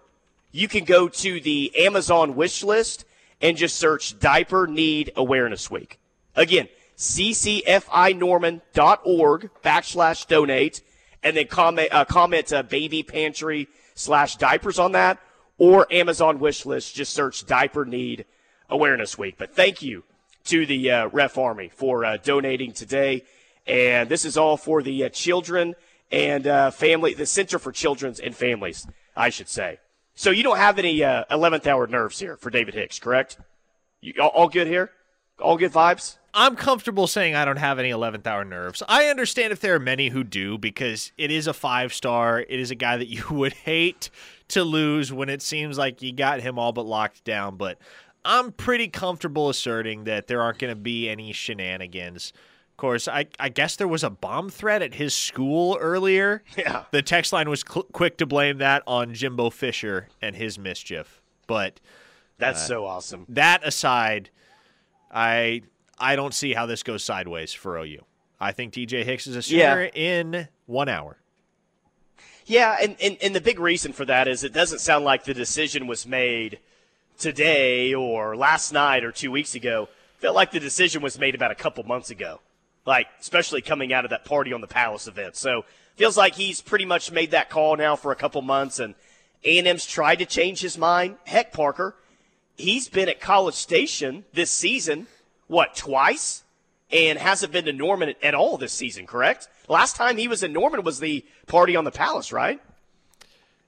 you 0.52 0.68
can 0.68 0.84
go 0.84 1.08
to 1.08 1.40
the 1.40 1.72
Amazon 1.86 2.36
wish 2.36 2.62
list 2.62 3.06
and 3.40 3.56
just 3.56 3.76
search 3.76 4.18
Diaper 4.18 4.66
Need 4.66 5.12
Awareness 5.16 5.70
Week. 5.70 5.98
Again, 6.36 6.68
ccfinorman.org 6.98 9.50
backslash 9.64 10.26
donate, 10.26 10.82
and 11.22 11.34
then 11.36 11.46
comment, 11.46 11.88
uh, 11.92 12.04
comment 12.04 12.52
uh, 12.52 12.62
baby 12.62 13.02
pantry 13.02 13.68
slash 13.94 14.36
diapers 14.36 14.78
on 14.78 14.92
that, 14.92 15.18
or 15.58 15.86
Amazon 15.90 16.38
wish 16.38 16.66
list, 16.66 16.94
just 16.94 17.14
search 17.14 17.46
Diaper 17.46 17.86
Need 17.86 18.26
Awareness 18.68 19.16
Week. 19.16 19.36
But 19.38 19.54
thank 19.54 19.80
you 19.82 20.04
to 20.44 20.66
the 20.66 20.90
uh, 20.90 21.06
Ref 21.08 21.38
Army 21.38 21.70
for 21.74 22.04
uh, 22.04 22.18
donating 22.18 22.72
today. 22.72 23.24
And 23.70 24.08
this 24.08 24.24
is 24.24 24.36
all 24.36 24.56
for 24.56 24.82
the 24.82 25.04
uh, 25.04 25.08
children 25.10 25.76
and 26.10 26.46
uh, 26.46 26.70
family, 26.72 27.14
the 27.14 27.26
Center 27.26 27.58
for 27.58 27.70
Children's 27.70 28.18
and 28.18 28.34
Families, 28.34 28.86
I 29.16 29.30
should 29.30 29.48
say. 29.48 29.78
So 30.14 30.30
you 30.30 30.42
don't 30.42 30.58
have 30.58 30.78
any 30.78 31.02
uh, 31.04 31.24
11th 31.30 31.66
hour 31.66 31.86
nerves 31.86 32.18
here 32.18 32.36
for 32.36 32.50
David 32.50 32.74
Hicks, 32.74 32.98
correct? 32.98 33.38
You, 34.00 34.14
all, 34.20 34.28
all 34.30 34.48
good 34.48 34.66
here? 34.66 34.90
All 35.40 35.56
good 35.56 35.72
vibes? 35.72 36.18
I'm 36.34 36.56
comfortable 36.56 37.06
saying 37.06 37.34
I 37.34 37.44
don't 37.44 37.58
have 37.58 37.78
any 37.78 37.90
11th 37.90 38.26
hour 38.26 38.44
nerves. 38.44 38.82
I 38.88 39.06
understand 39.06 39.52
if 39.52 39.60
there 39.60 39.74
are 39.74 39.80
many 39.80 40.08
who 40.08 40.24
do 40.24 40.58
because 40.58 41.12
it 41.16 41.30
is 41.30 41.46
a 41.46 41.52
five 41.52 41.94
star. 41.94 42.40
It 42.40 42.60
is 42.60 42.70
a 42.70 42.74
guy 42.74 42.96
that 42.96 43.08
you 43.08 43.24
would 43.30 43.52
hate 43.52 44.10
to 44.48 44.64
lose 44.64 45.12
when 45.12 45.28
it 45.28 45.42
seems 45.42 45.78
like 45.78 46.02
you 46.02 46.12
got 46.12 46.40
him 46.40 46.58
all 46.58 46.72
but 46.72 46.86
locked 46.86 47.24
down. 47.24 47.56
But 47.56 47.78
I'm 48.24 48.52
pretty 48.52 48.88
comfortable 48.88 49.48
asserting 49.48 50.04
that 50.04 50.26
there 50.26 50.42
aren't 50.42 50.58
going 50.58 50.74
to 50.74 50.80
be 50.80 51.08
any 51.08 51.32
shenanigans. 51.32 52.32
Of 52.80 52.82
course, 52.82 53.08
I, 53.08 53.26
I 53.38 53.50
guess 53.50 53.76
there 53.76 53.86
was 53.86 54.02
a 54.02 54.08
bomb 54.08 54.48
threat 54.48 54.80
at 54.80 54.94
his 54.94 55.12
school 55.12 55.76
earlier. 55.78 56.42
Yeah. 56.56 56.84
The 56.92 57.02
text 57.02 57.30
line 57.30 57.50
was 57.50 57.62
cl- 57.68 57.82
quick 57.92 58.16
to 58.16 58.24
blame 58.26 58.56
that 58.56 58.82
on 58.86 59.12
Jimbo 59.12 59.50
Fisher 59.50 60.08
and 60.22 60.34
his 60.34 60.58
mischief. 60.58 61.20
But 61.46 61.78
That's 62.38 62.62
uh, 62.62 62.66
so 62.66 62.86
awesome. 62.86 63.26
that 63.28 63.66
aside, 63.66 64.30
I 65.12 65.60
I 65.98 66.16
don't 66.16 66.32
see 66.32 66.54
how 66.54 66.64
this 66.64 66.82
goes 66.82 67.04
sideways 67.04 67.52
for 67.52 67.76
OU. 67.76 68.02
I 68.40 68.52
think 68.52 68.72
DJ 68.72 69.04
Hicks 69.04 69.26
is 69.26 69.36
a 69.36 69.42
sooner 69.42 69.90
in 69.92 70.48
one 70.64 70.88
hour. 70.88 71.18
Yeah, 72.46 72.78
and, 72.82 72.96
and, 73.02 73.18
and 73.22 73.34
the 73.34 73.42
big 73.42 73.60
reason 73.60 73.92
for 73.92 74.06
that 74.06 74.26
is 74.26 74.42
it 74.42 74.54
doesn't 74.54 74.78
sound 74.78 75.04
like 75.04 75.24
the 75.24 75.34
decision 75.34 75.86
was 75.86 76.06
made 76.06 76.60
today 77.18 77.92
or 77.92 78.36
last 78.36 78.72
night 78.72 79.04
or 79.04 79.12
two 79.12 79.30
weeks 79.30 79.54
ago. 79.54 79.90
Felt 80.16 80.34
like 80.34 80.50
the 80.50 80.60
decision 80.60 81.02
was 81.02 81.18
made 81.18 81.34
about 81.34 81.50
a 81.50 81.54
couple 81.54 81.84
months 81.84 82.08
ago, 82.08 82.40
like 82.86 83.06
especially 83.20 83.62
coming 83.62 83.92
out 83.92 84.04
of 84.04 84.10
that 84.10 84.24
party 84.24 84.52
on 84.52 84.60
the 84.60 84.66
Palace 84.66 85.06
event. 85.06 85.36
So 85.36 85.64
feels 85.96 86.16
like 86.16 86.34
he's 86.34 86.60
pretty 86.60 86.84
much 86.84 87.12
made 87.12 87.32
that 87.32 87.50
call 87.50 87.76
now 87.76 87.96
for 87.96 88.12
a 88.12 88.16
couple 88.16 88.40
months, 88.42 88.78
and 88.78 88.94
A&M's 89.44 89.86
tried 89.86 90.16
to 90.16 90.26
change 90.26 90.60
his 90.60 90.78
mind. 90.78 91.16
Heck, 91.24 91.52
Parker, 91.52 91.94
he's 92.56 92.88
been 92.88 93.08
at 93.08 93.20
College 93.20 93.54
Station 93.54 94.24
this 94.32 94.50
season, 94.50 95.06
what 95.46 95.74
twice, 95.74 96.42
and 96.90 97.18
hasn't 97.18 97.52
been 97.52 97.66
to 97.66 97.72
Norman 97.72 98.14
at 98.22 98.34
all 98.34 98.56
this 98.56 98.72
season. 98.72 99.06
Correct? 99.06 99.48
Last 99.68 99.96
time 99.96 100.16
he 100.16 100.26
was 100.26 100.42
in 100.42 100.52
Norman 100.52 100.82
was 100.82 101.00
the 101.00 101.24
party 101.46 101.76
on 101.76 101.84
the 101.84 101.90
Palace, 101.90 102.32
right? 102.32 102.60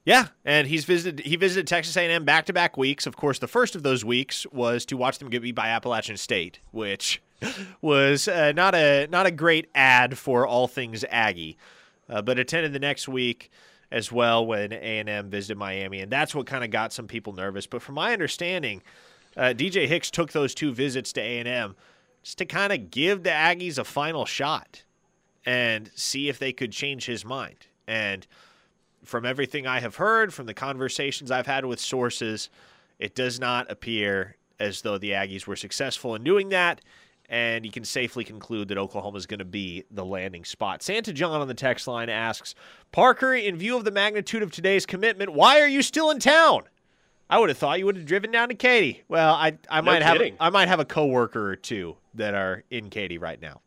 Yeah, 0.05 0.29
and 0.45 0.67
he's 0.67 0.85
visited 0.85 1.25
he 1.25 1.37
visited 1.37 1.69
Texas 1.69 1.97
A&M 1.97 2.25
back-to-back 2.25 2.77
weeks. 2.77 3.07
Of 3.07 3.17
course, 3.17 3.39
the 3.39 3.47
first 3.47 3.77
of 3.77 3.85
those 3.85 4.05
weeks 4.05 4.47
was 4.53 4.85
to 4.87 4.97
watch 4.97 5.19
them 5.19 5.31
get 5.31 5.43
beat 5.43 5.55
by 5.55 5.69
Appalachian 5.69 6.17
State, 6.17 6.59
which 6.73 7.23
was 7.81 8.29
uh, 8.29 8.53
not 8.53 8.75
a 8.75 9.07
not 9.09 9.27
a 9.27 9.31
great 9.31 9.69
ad 9.75 10.19
for 10.19 10.47
all 10.47 10.69
things 10.69 11.05
Aggie. 11.11 11.57
Uh, 12.09 12.21
but 12.21 12.39
attended 12.39 12.73
the 12.73 12.79
next 12.79 13.09
week 13.09 13.51
as 13.91 14.11
well 14.11 14.45
when 14.45 14.73
A&M 14.73 15.31
visited 15.31 15.57
Miami, 15.57 16.01
and 16.01 16.11
that's 16.11 16.35
what 16.35 16.47
kind 16.47 16.65
of 16.65 16.71
got 16.71 16.93
some 16.93 17.07
people 17.07 17.33
nervous. 17.33 17.67
But 17.67 17.81
from 17.81 17.95
my 17.95 18.13
understanding, 18.13 18.83
uh, 19.37 19.55
DJ 19.57 19.87
Hicks 19.87 20.11
took 20.11 20.33
those 20.33 20.55
two 20.55 20.75
visits 20.75 21.13
to 21.15 21.21
A&M 21.21 21.77
just 22.23 22.39
to 22.39 22.45
kind 22.45 22.73
of 22.73 22.91
give 22.91 23.23
the 23.23 23.31
Aggies 23.31 23.79
a 23.79 23.85
final 23.85 24.25
shot 24.25 24.83
and 25.45 25.91
see 25.95 26.29
if 26.29 26.39
they 26.39 26.53
could 26.53 26.73
change 26.73 27.07
his 27.07 27.25
mind. 27.25 27.67
And 27.87 28.27
from 29.05 29.27
everything 29.27 29.67
I 29.67 29.81
have 29.81 29.97
heard, 29.97 30.33
from 30.33 30.47
the 30.47 30.55
conversations 30.55 31.31
I've 31.31 31.47
had 31.47 31.65
with 31.65 31.81
sources, 31.81 32.49
it 32.99 33.15
does 33.15 33.41
not 33.41 33.71
appear 33.71 34.37
as 34.61 34.83
though 34.83 34.99
the 34.99 35.11
Aggies 35.11 35.47
were 35.47 35.57
successful 35.57 36.15
in 36.15 36.23
doing 36.23 36.51
that. 36.51 36.81
And 37.29 37.65
you 37.65 37.73
can 37.73 37.85
safely 37.85 38.25
conclude 38.25 38.69
that 38.69 38.79
Oklahoma 38.79 39.17
is 39.17 39.27
going 39.27 39.39
to 39.39 39.45
be 39.45 39.85
the 39.91 40.05
landing 40.05 40.45
spot. 40.45 40.83
Santa 40.83 41.13
John 41.13 41.41
on 41.41 41.49
the 41.49 41.55
text 41.55 41.87
line 41.89 42.11
asks 42.11 42.55
Parker, 42.91 43.35
in 43.35 43.57
view 43.57 43.77
of 43.77 43.85
the 43.85 43.91
magnitude 43.91 44.43
of 44.43 44.51
today's 44.51 44.85
commitment, 44.85 45.33
why 45.33 45.61
are 45.61 45.67
you 45.69 45.81
still 45.81 46.11
in 46.11 46.19
town? 46.19 46.65
I 47.31 47.39
would 47.39 47.49
have 47.49 47.57
thought 47.57 47.79
you 47.79 47.87
would 47.87 47.97
have 47.97 48.05
driven 48.05 48.31
down 48.31 48.51
to 48.51 48.55
Katy. 48.55 49.05
Well, 49.09 49.33
I 49.33 49.57
I 49.71 49.81
No 49.81 49.87
might 49.87 50.03
have. 50.03 50.21
I 50.39 50.51
might 50.51 50.69
have 50.69 50.81
a 50.81 50.85
coworker 50.85 51.49
or 51.49 51.57
two 51.57 51.97
that 52.13 52.35
are 52.35 52.65
in 52.71 52.91
Katy 52.91 53.17
right 53.17 53.41
now. 53.41 53.63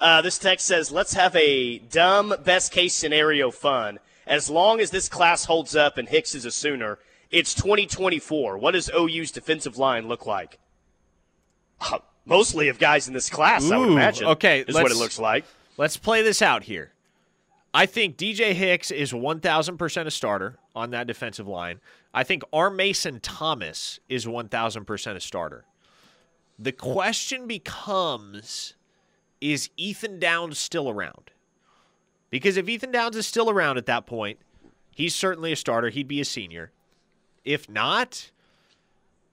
Uh, 0.00 0.20
this 0.20 0.36
text 0.36 0.66
says, 0.66 0.90
let's 0.90 1.14
have 1.14 1.36
a 1.36 1.78
dumb 1.78 2.34
best 2.42 2.72
case 2.72 2.92
scenario 2.92 3.52
fun. 3.52 4.00
As 4.26 4.50
long 4.50 4.80
as 4.80 4.90
this 4.90 5.08
class 5.08 5.44
holds 5.44 5.76
up 5.76 5.96
and 5.96 6.08
Hicks 6.08 6.34
is 6.34 6.44
a 6.44 6.50
Sooner, 6.50 6.98
it's 7.30 7.54
2024. 7.54 8.58
What 8.58 8.72
does 8.72 8.90
OU's 8.92 9.30
defensive 9.30 9.78
line 9.78 10.08
look 10.08 10.26
like? 10.26 10.58
Mostly 12.24 12.68
of 12.68 12.78
guys 12.78 13.08
in 13.08 13.14
this 13.14 13.28
class, 13.28 13.68
I 13.70 13.76
would 13.76 13.88
imagine. 13.88 14.28
okay, 14.28 14.62
this 14.62 14.76
Is 14.76 14.82
what 14.82 14.92
it 14.92 14.96
looks 14.96 15.18
like. 15.18 15.44
Let's 15.76 15.96
play 15.96 16.22
this 16.22 16.40
out 16.40 16.62
here. 16.64 16.92
I 17.74 17.86
think 17.86 18.16
DJ 18.16 18.52
Hicks 18.52 18.90
is 18.90 19.12
1,000% 19.12 20.06
a 20.06 20.10
starter 20.10 20.58
on 20.74 20.90
that 20.90 21.06
defensive 21.06 21.48
line. 21.48 21.80
I 22.12 22.22
think 22.22 22.42
R. 22.52 22.70
Mason 22.70 23.18
Thomas 23.20 23.98
is 24.08 24.26
1,000% 24.26 25.16
a 25.16 25.20
starter. 25.20 25.64
The 26.58 26.72
question 26.72 27.46
becomes 27.46 28.74
is 29.40 29.70
Ethan 29.76 30.20
Downs 30.20 30.58
still 30.58 30.88
around? 30.88 31.32
Because 32.30 32.56
if 32.56 32.68
Ethan 32.68 32.92
Downs 32.92 33.16
is 33.16 33.26
still 33.26 33.50
around 33.50 33.76
at 33.76 33.86
that 33.86 34.06
point, 34.06 34.38
he's 34.94 35.14
certainly 35.14 35.52
a 35.52 35.56
starter. 35.56 35.88
He'd 35.88 36.06
be 36.06 36.20
a 36.20 36.24
senior. 36.24 36.70
If 37.44 37.68
not, 37.68 38.30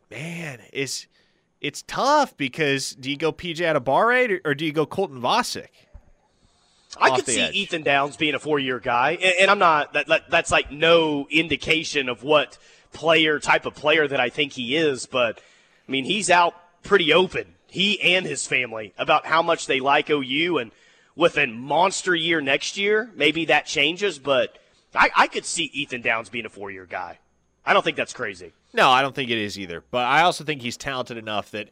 man, 0.09 0.61
it's 0.73 1.05
it's 1.61 1.81
tough 1.83 2.35
because 2.37 2.91
do 2.95 3.09
you 3.09 3.17
go 3.17 3.31
PJ 3.31 3.57
Adebawore 3.57 4.39
or, 4.43 4.51
or 4.51 4.55
do 4.55 4.65
you 4.65 4.71
go 4.71 4.85
Colton 4.85 5.21
Vasek? 5.21 5.67
I 6.99 7.15
could 7.15 7.25
see 7.25 7.39
edge. 7.39 7.53
Ethan 7.53 7.83
Downs 7.83 8.17
being 8.17 8.33
a 8.33 8.39
four-year 8.39 8.79
guy, 8.79 9.11
and, 9.11 9.35
and 9.41 9.51
I'm 9.51 9.59
not. 9.59 9.93
That, 9.93 10.07
that, 10.07 10.29
that's 10.29 10.51
like 10.51 10.71
no 10.71 11.27
indication 11.29 12.09
of 12.09 12.23
what 12.23 12.57
player 12.93 13.39
type 13.39 13.65
of 13.65 13.75
player 13.75 14.07
that 14.07 14.19
I 14.19 14.29
think 14.29 14.53
he 14.53 14.75
is. 14.75 15.05
But 15.05 15.39
I 15.87 15.91
mean, 15.91 16.05
he's 16.05 16.29
out 16.29 16.55
pretty 16.83 17.13
open. 17.13 17.45
He 17.67 18.01
and 18.01 18.25
his 18.25 18.47
family 18.47 18.93
about 18.97 19.27
how 19.27 19.43
much 19.43 19.67
they 19.67 19.79
like 19.79 20.09
OU, 20.09 20.57
and 20.57 20.71
with 21.15 21.37
a 21.37 21.45
monster 21.45 22.15
year 22.15 22.41
next 22.41 22.77
year, 22.77 23.11
maybe 23.15 23.45
that 23.45 23.67
changes. 23.67 24.17
But 24.17 24.57
I, 24.95 25.11
I 25.15 25.27
could 25.27 25.45
see 25.45 25.65
Ethan 25.65 26.01
Downs 26.01 26.29
being 26.29 26.45
a 26.45 26.49
four-year 26.49 26.87
guy. 26.87 27.19
I 27.63 27.73
don't 27.73 27.83
think 27.83 27.97
that's 27.97 28.13
crazy. 28.13 28.53
No, 28.73 28.89
I 28.89 29.01
don't 29.01 29.15
think 29.15 29.29
it 29.31 29.37
is 29.37 29.57
either. 29.59 29.83
But 29.91 30.05
I 30.05 30.21
also 30.21 30.43
think 30.43 30.61
he's 30.61 30.77
talented 30.77 31.17
enough 31.17 31.51
that 31.51 31.69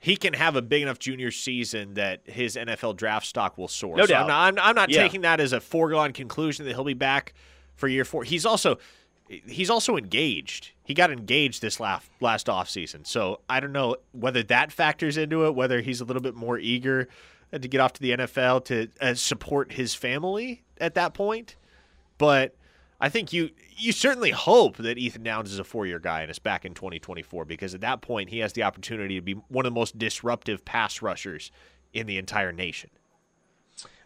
he 0.00 0.16
can 0.16 0.34
have 0.34 0.54
a 0.54 0.62
big 0.62 0.82
enough 0.82 0.98
junior 0.98 1.30
season 1.32 1.94
that 1.94 2.20
his 2.24 2.54
NFL 2.56 2.96
draft 2.96 3.26
stock 3.26 3.58
will 3.58 3.66
soar. 3.68 3.96
No 3.96 4.04
So 4.04 4.12
doubt. 4.12 4.22
I'm 4.30 4.54
not, 4.54 4.64
I'm, 4.64 4.68
I'm 4.70 4.74
not 4.76 4.90
Yeah. 4.90 5.02
taking 5.02 5.22
that 5.22 5.40
as 5.40 5.52
a 5.52 5.60
foregone 5.60 6.12
conclusion 6.12 6.64
that 6.66 6.74
he'll 6.74 6.84
be 6.84 6.94
back 6.94 7.34
for 7.74 7.88
year 7.88 8.04
four. 8.04 8.22
He's 8.24 8.46
also 8.46 8.78
he's 9.28 9.68
also 9.68 9.96
engaged. 9.96 10.70
He 10.84 10.94
got 10.94 11.10
engaged 11.10 11.60
this 11.60 11.80
last 11.80 12.08
last 12.20 12.46
offseason. 12.46 13.06
So 13.06 13.40
I 13.48 13.58
don't 13.60 13.72
know 13.72 13.96
whether 14.12 14.42
that 14.44 14.70
factors 14.72 15.16
into 15.16 15.44
it, 15.46 15.54
whether 15.54 15.80
he's 15.80 16.00
a 16.00 16.04
little 16.04 16.22
bit 16.22 16.34
more 16.34 16.58
eager 16.58 17.08
to 17.52 17.58
get 17.58 17.80
off 17.80 17.92
to 17.94 18.00
the 18.00 18.10
NFL 18.12 18.64
to 18.66 18.88
uh, 19.00 19.14
support 19.14 19.72
his 19.72 19.94
family 19.94 20.62
at 20.80 20.94
that 20.94 21.12
point. 21.14 21.56
But 22.18 22.54
I 23.00 23.08
think 23.08 23.32
you 23.32 23.50
you 23.76 23.92
certainly 23.92 24.32
hope 24.32 24.76
that 24.78 24.98
Ethan 24.98 25.22
Downs 25.22 25.52
is 25.52 25.58
a 25.58 25.64
four 25.64 25.86
year 25.86 26.00
guy 26.00 26.22
and 26.22 26.30
is 26.30 26.40
back 26.40 26.64
in 26.64 26.74
2024 26.74 27.44
because 27.44 27.74
at 27.74 27.80
that 27.80 28.00
point 28.00 28.30
he 28.30 28.40
has 28.40 28.52
the 28.52 28.64
opportunity 28.64 29.14
to 29.14 29.20
be 29.20 29.34
one 29.48 29.64
of 29.64 29.72
the 29.72 29.78
most 29.78 29.98
disruptive 29.98 30.64
pass 30.64 31.00
rushers 31.00 31.52
in 31.92 32.06
the 32.06 32.18
entire 32.18 32.52
nation. 32.52 32.90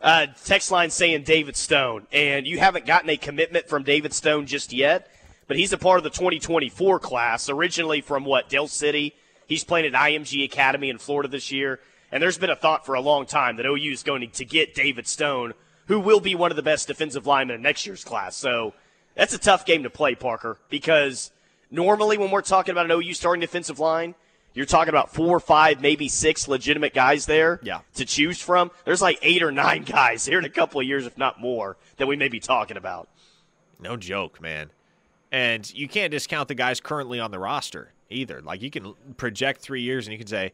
Uh, 0.01 0.27
text 0.45 0.71
line 0.71 0.91
saying 0.91 1.23
David 1.23 1.57
Stone, 1.57 2.07
and 2.13 2.47
you 2.47 2.59
haven't 2.59 2.87
gotten 2.87 3.09
a 3.09 3.17
commitment 3.17 3.69
from 3.69 3.85
David 3.85 4.13
Stone 4.13 4.47
just 4.47 4.73
yet, 4.73 5.09
but 5.47 5.57
he's 5.57 5.73
a 5.73 5.79
part 5.79 5.99
of 5.99 6.05
the 6.05 6.11
2024 6.11 6.99
class, 6.99 7.49
originally 7.49 8.01
from 8.01 8.25
what, 8.25 8.49
Del 8.49 8.67
City? 8.67 9.15
He's 9.47 9.63
playing 9.63 9.87
at 9.87 9.93
IMG 9.93 10.45
Academy 10.45 10.91
in 10.91 10.99
Florida 10.99 11.29
this 11.29 11.53
year, 11.53 11.79
and 12.11 12.21
there's 12.21 12.37
been 12.37 12.51
a 12.51 12.57
thought 12.57 12.85
for 12.85 12.95
a 12.95 13.01
long 13.01 13.27
time 13.27 13.57
that 13.57 13.67
OU 13.67 13.93
is 13.93 14.03
going 14.03 14.29
to 14.29 14.45
get 14.45 14.75
David 14.75 15.07
Stone, 15.07 15.55
who 15.87 16.01
will 16.01 16.21
be 16.21 16.35
one 16.35 16.51
of 16.51 16.57
the 16.57 16.63
best 16.63 16.89
defensive 16.89 17.27
linemen 17.27 17.57
in 17.57 17.63
next 17.63 17.87
year's 17.87 18.03
class. 18.03 18.35
So 18.35 18.75
that's 19.15 19.35
a 19.35 19.39
tough 19.39 19.65
game 19.65 19.83
to 19.83 19.91
play, 19.91 20.15
Parker, 20.15 20.59
because 20.69 21.31
normally 21.71 22.19
when 22.19 22.31
we're 22.31 22.43
talking 22.43 22.73
about 22.73 22.91
an 22.91 22.93
OU 22.93 23.15
starting 23.15 23.41
defensive 23.41 23.79
line, 23.79 24.15
you're 24.55 24.67
talking 24.67 24.91
about 24.91 25.13
four, 25.13 25.41
five, 25.41 25.81
maybe 25.81 26.09
six 26.09 26.47
legitimate 26.47 26.93
guys 26.93 27.27
there 27.27 27.59
yeah. 27.63 27.81
to 27.95 28.05
choose 28.05 28.41
from. 28.41 28.71
There's 28.85 29.01
like 29.01 29.19
eight 29.23 29.43
or 29.43 29.51
nine 29.51 29.83
guys 29.87 30.27
here 30.27 30.39
in 30.39 30.45
a 30.45 30.51
couple 30.51 30.81
of 30.81 30.87
years, 30.87 31.07
if 31.07 31.17
not 31.17 31.41
more, 31.41 31.77
that 31.97 32.07
we 32.07 32.17
may 32.17 32.29
be 32.29 32.41
talking 32.41 32.77
about. 32.77 33.09
No 33.81 33.97
joke, 33.97 34.41
man. 34.41 34.71
And 35.31 35.73
you 35.73 35.89
can't 35.89 36.11
discount 36.11 36.49
the 36.49 36.55
guys 36.55 36.81
currently 36.81 37.19
on 37.19 37.31
the 37.31 37.39
roster 37.39 37.93
either. 38.11 38.43
Like 38.43 38.61
you 38.61 38.71
can 38.71 38.95
project 39.17 39.63
three 39.63 39.81
years 39.81 40.07
and 40.07 40.13
you 40.13 40.19
can 40.19 40.27
say, 40.27 40.53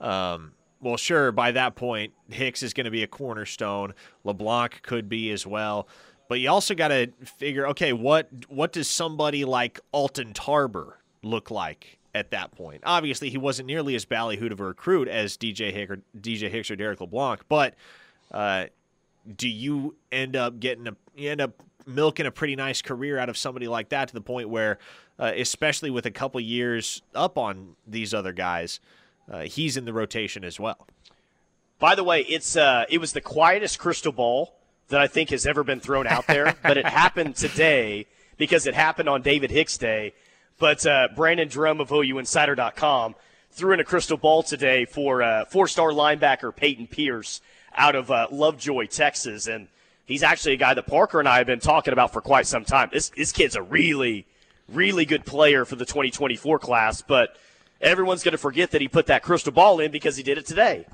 um, 0.00 0.52
well, 0.80 0.96
sure, 0.96 1.32
by 1.32 1.52
that 1.52 1.74
point, 1.74 2.12
Hicks 2.28 2.62
is 2.62 2.72
going 2.72 2.84
to 2.84 2.90
be 2.90 3.02
a 3.02 3.06
cornerstone. 3.06 3.94
LeBlanc 4.24 4.82
could 4.82 5.08
be 5.08 5.30
as 5.30 5.46
well. 5.46 5.86
But 6.32 6.40
you 6.40 6.48
also 6.48 6.74
got 6.74 6.88
to 6.88 7.08
figure, 7.24 7.66
okay, 7.68 7.92
what 7.92 8.30
what 8.48 8.72
does 8.72 8.88
somebody 8.88 9.44
like 9.44 9.80
Alton 9.92 10.32
Tarber 10.32 10.94
look 11.22 11.50
like 11.50 11.98
at 12.14 12.30
that 12.30 12.52
point. 12.52 12.80
Obviously, 12.86 13.28
he 13.28 13.36
wasn't 13.36 13.66
nearly 13.66 13.94
as 13.94 14.06
ballyhooed 14.06 14.50
of 14.50 14.58
a 14.58 14.64
recruit 14.64 15.08
as 15.08 15.36
DJ 15.36 15.70
Hicks 15.74 15.90
or, 15.90 15.98
DJ 16.18 16.48
Hicks 16.48 16.70
or 16.70 16.76
Derrick 16.76 17.02
LeBlanc, 17.02 17.42
but 17.50 17.74
uh, 18.30 18.64
do 19.36 19.46
you 19.46 19.94
end 20.10 20.34
up 20.34 20.58
getting 20.58 20.88
a 20.88 20.96
you 21.14 21.30
end 21.30 21.42
up 21.42 21.62
milking 21.84 22.24
a 22.24 22.30
pretty 22.30 22.56
nice 22.56 22.80
career 22.80 23.18
out 23.18 23.28
of 23.28 23.36
somebody 23.36 23.68
like 23.68 23.90
that 23.90 24.08
to 24.08 24.14
the 24.14 24.22
point 24.22 24.48
where, 24.48 24.78
uh, 25.18 25.32
especially 25.36 25.90
with 25.90 26.06
a 26.06 26.10
couple 26.10 26.40
years 26.40 27.02
up 27.14 27.36
on 27.36 27.76
these 27.86 28.14
other 28.14 28.32
guys, 28.32 28.80
uh, 29.30 29.42
he's 29.42 29.76
in 29.76 29.84
the 29.84 29.92
rotation 29.92 30.44
as 30.44 30.58
well. 30.58 30.86
By 31.78 31.94
the 31.94 32.04
way, 32.04 32.22
it's 32.22 32.56
uh, 32.56 32.86
it 32.88 32.96
was 32.96 33.12
the 33.12 33.20
quietest 33.20 33.78
crystal 33.78 34.12
ball 34.12 34.54
that 34.92 35.00
I 35.00 35.08
think 35.08 35.30
has 35.30 35.44
ever 35.44 35.62
been 35.62 35.80
thrown 35.80 36.06
out 36.06 36.26
there, 36.26 36.54
but 36.62 36.78
it 36.78 36.86
happened 36.86 37.36
today 37.36 38.06
because 38.38 38.66
it 38.66 38.74
happened 38.74 39.08
on 39.08 39.20
David 39.20 39.50
Hicks 39.50 39.76
Day 39.76 40.14
but 40.62 40.86
uh, 40.86 41.08
Brandon 41.16 41.48
Drumm 41.48 41.80
of 41.80 41.88
OUinsider.com 41.88 43.16
threw 43.50 43.74
in 43.74 43.80
a 43.80 43.84
crystal 43.84 44.16
ball 44.16 44.44
today 44.44 44.84
for 44.84 45.20
uh, 45.20 45.44
four-star 45.44 45.90
linebacker 45.90 46.54
Peyton 46.54 46.86
Pierce 46.86 47.40
out 47.74 47.96
of 47.96 48.12
uh, 48.12 48.28
Lovejoy, 48.30 48.86
Texas, 48.86 49.48
and 49.48 49.66
he's 50.06 50.22
actually 50.22 50.54
a 50.54 50.58
guy 50.58 50.72
that 50.72 50.86
Parker 50.86 51.18
and 51.18 51.28
I 51.28 51.38
have 51.38 51.48
been 51.48 51.58
talking 51.58 51.92
about 51.92 52.12
for 52.12 52.20
quite 52.20 52.46
some 52.46 52.64
time. 52.64 52.90
This 52.92 53.08
this 53.08 53.32
kid's 53.32 53.56
a 53.56 53.62
really, 53.62 54.24
really 54.68 55.04
good 55.04 55.26
player 55.26 55.64
for 55.64 55.74
the 55.74 55.84
2024 55.84 56.60
class, 56.60 57.02
but 57.02 57.36
everyone's 57.80 58.22
going 58.22 58.30
to 58.30 58.38
forget 58.38 58.70
that 58.70 58.80
he 58.80 58.86
put 58.86 59.06
that 59.06 59.24
crystal 59.24 59.52
ball 59.52 59.80
in 59.80 59.90
because 59.90 60.16
he 60.16 60.22
did 60.22 60.38
it 60.38 60.46
today. 60.46 60.86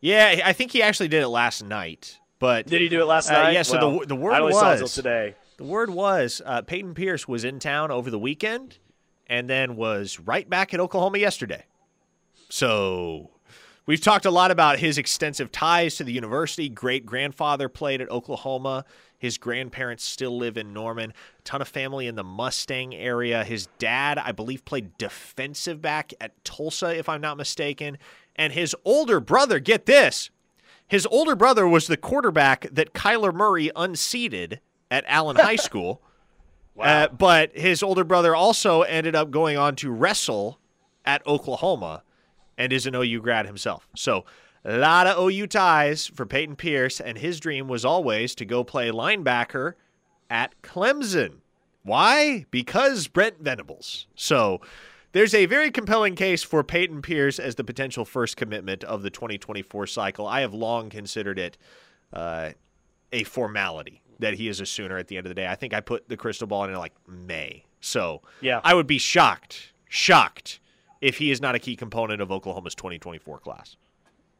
Yeah, 0.00 0.40
I 0.42 0.54
think 0.54 0.72
he 0.72 0.80
actually 0.80 1.08
did 1.08 1.22
it 1.22 1.28
last 1.28 1.62
night. 1.62 2.18
But 2.38 2.66
did 2.66 2.80
he 2.80 2.88
do 2.88 3.00
it 3.00 3.06
last 3.06 3.30
night? 3.30 3.52
yeah. 3.52 3.62
So 3.62 3.78
well, 3.78 4.00
the 4.00 4.06
the 4.06 4.16
word 4.16 4.32
I 4.32 4.40
only 4.40 4.54
was 4.54 4.94
today. 4.94 5.34
The 5.56 5.64
word 5.64 5.90
was 5.90 6.40
uh, 6.44 6.62
Peyton 6.62 6.94
Pierce 6.94 7.26
was 7.26 7.44
in 7.44 7.58
town 7.58 7.90
over 7.90 8.10
the 8.10 8.18
weekend 8.18 8.78
and 9.26 9.50
then 9.50 9.76
was 9.76 10.20
right 10.20 10.48
back 10.48 10.72
at 10.72 10.80
Oklahoma 10.80 11.18
yesterday. 11.18 11.64
So 12.48 13.30
we've 13.86 14.00
talked 14.00 14.24
a 14.24 14.30
lot 14.30 14.50
about 14.50 14.78
his 14.78 14.98
extensive 14.98 15.50
ties 15.50 15.96
to 15.96 16.04
the 16.04 16.12
university. 16.12 16.68
Great 16.68 17.04
grandfather 17.04 17.68
played 17.68 18.00
at 18.00 18.08
Oklahoma. 18.10 18.84
His 19.18 19.36
grandparents 19.36 20.04
still 20.04 20.38
live 20.38 20.56
in 20.56 20.72
Norman. 20.72 21.12
A 21.40 21.42
ton 21.42 21.60
of 21.60 21.68
family 21.68 22.06
in 22.06 22.14
the 22.14 22.22
Mustang 22.22 22.94
area. 22.94 23.42
His 23.42 23.66
dad, 23.78 24.16
I 24.16 24.30
believe, 24.30 24.64
played 24.64 24.96
defensive 24.96 25.82
back 25.82 26.14
at 26.20 26.44
Tulsa, 26.44 26.96
if 26.96 27.08
I'm 27.08 27.20
not 27.20 27.36
mistaken. 27.36 27.98
And 28.36 28.52
his 28.52 28.76
older 28.84 29.18
brother, 29.18 29.58
get 29.58 29.86
this, 29.86 30.30
his 30.88 31.06
older 31.10 31.36
brother 31.36 31.68
was 31.68 31.86
the 31.86 31.96
quarterback 31.96 32.66
that 32.72 32.94
Kyler 32.94 33.32
Murray 33.32 33.70
unseated 33.76 34.60
at 34.90 35.04
Allen 35.06 35.36
High 35.36 35.56
School. 35.68 36.02
Wow. 36.74 36.84
Uh, 36.84 37.08
but 37.08 37.56
his 37.56 37.82
older 37.82 38.04
brother 38.04 38.34
also 38.34 38.82
ended 38.82 39.14
up 39.14 39.30
going 39.30 39.56
on 39.58 39.76
to 39.76 39.90
wrestle 39.90 40.58
at 41.04 41.26
Oklahoma 41.26 42.02
and 42.56 42.72
is 42.72 42.86
an 42.86 42.94
OU 42.94 43.20
grad 43.20 43.46
himself. 43.46 43.88
So 43.96 44.24
a 44.64 44.78
lot 44.78 45.06
of 45.06 45.18
OU 45.18 45.46
ties 45.48 46.06
for 46.06 46.26
Peyton 46.26 46.56
Pierce, 46.56 47.00
and 47.00 47.18
his 47.18 47.40
dream 47.40 47.68
was 47.68 47.84
always 47.84 48.34
to 48.36 48.44
go 48.44 48.64
play 48.64 48.90
linebacker 48.90 49.74
at 50.30 50.60
Clemson. 50.62 51.38
Why? 51.82 52.46
Because 52.50 53.08
Brent 53.08 53.40
Venables. 53.40 54.06
So 54.14 54.60
there's 55.18 55.34
a 55.34 55.46
very 55.46 55.72
compelling 55.72 56.14
case 56.14 56.44
for 56.44 56.62
Peyton 56.62 57.02
Pierce 57.02 57.40
as 57.40 57.56
the 57.56 57.64
potential 57.64 58.04
first 58.04 58.36
commitment 58.36 58.84
of 58.84 59.02
the 59.02 59.10
2024 59.10 59.88
cycle. 59.88 60.28
I 60.28 60.42
have 60.42 60.54
long 60.54 60.90
considered 60.90 61.40
it 61.40 61.58
uh, 62.12 62.50
a 63.12 63.24
formality 63.24 64.00
that 64.20 64.34
he 64.34 64.46
is 64.46 64.60
a 64.60 64.66
Sooner 64.66 64.96
at 64.96 65.08
the 65.08 65.16
end 65.16 65.26
of 65.26 65.30
the 65.30 65.34
day. 65.34 65.48
I 65.48 65.56
think 65.56 65.74
I 65.74 65.80
put 65.80 66.08
the 66.08 66.16
crystal 66.16 66.46
ball 66.46 66.62
in 66.66 66.74
like 66.74 66.92
May. 67.08 67.64
So 67.80 68.22
yeah. 68.40 68.60
I 68.62 68.74
would 68.74 68.86
be 68.86 68.98
shocked, 68.98 69.72
shocked 69.88 70.60
if 71.00 71.18
he 71.18 71.32
is 71.32 71.40
not 71.40 71.56
a 71.56 71.58
key 71.58 71.74
component 71.74 72.22
of 72.22 72.30
Oklahoma's 72.30 72.76
2024 72.76 73.40
class. 73.40 73.74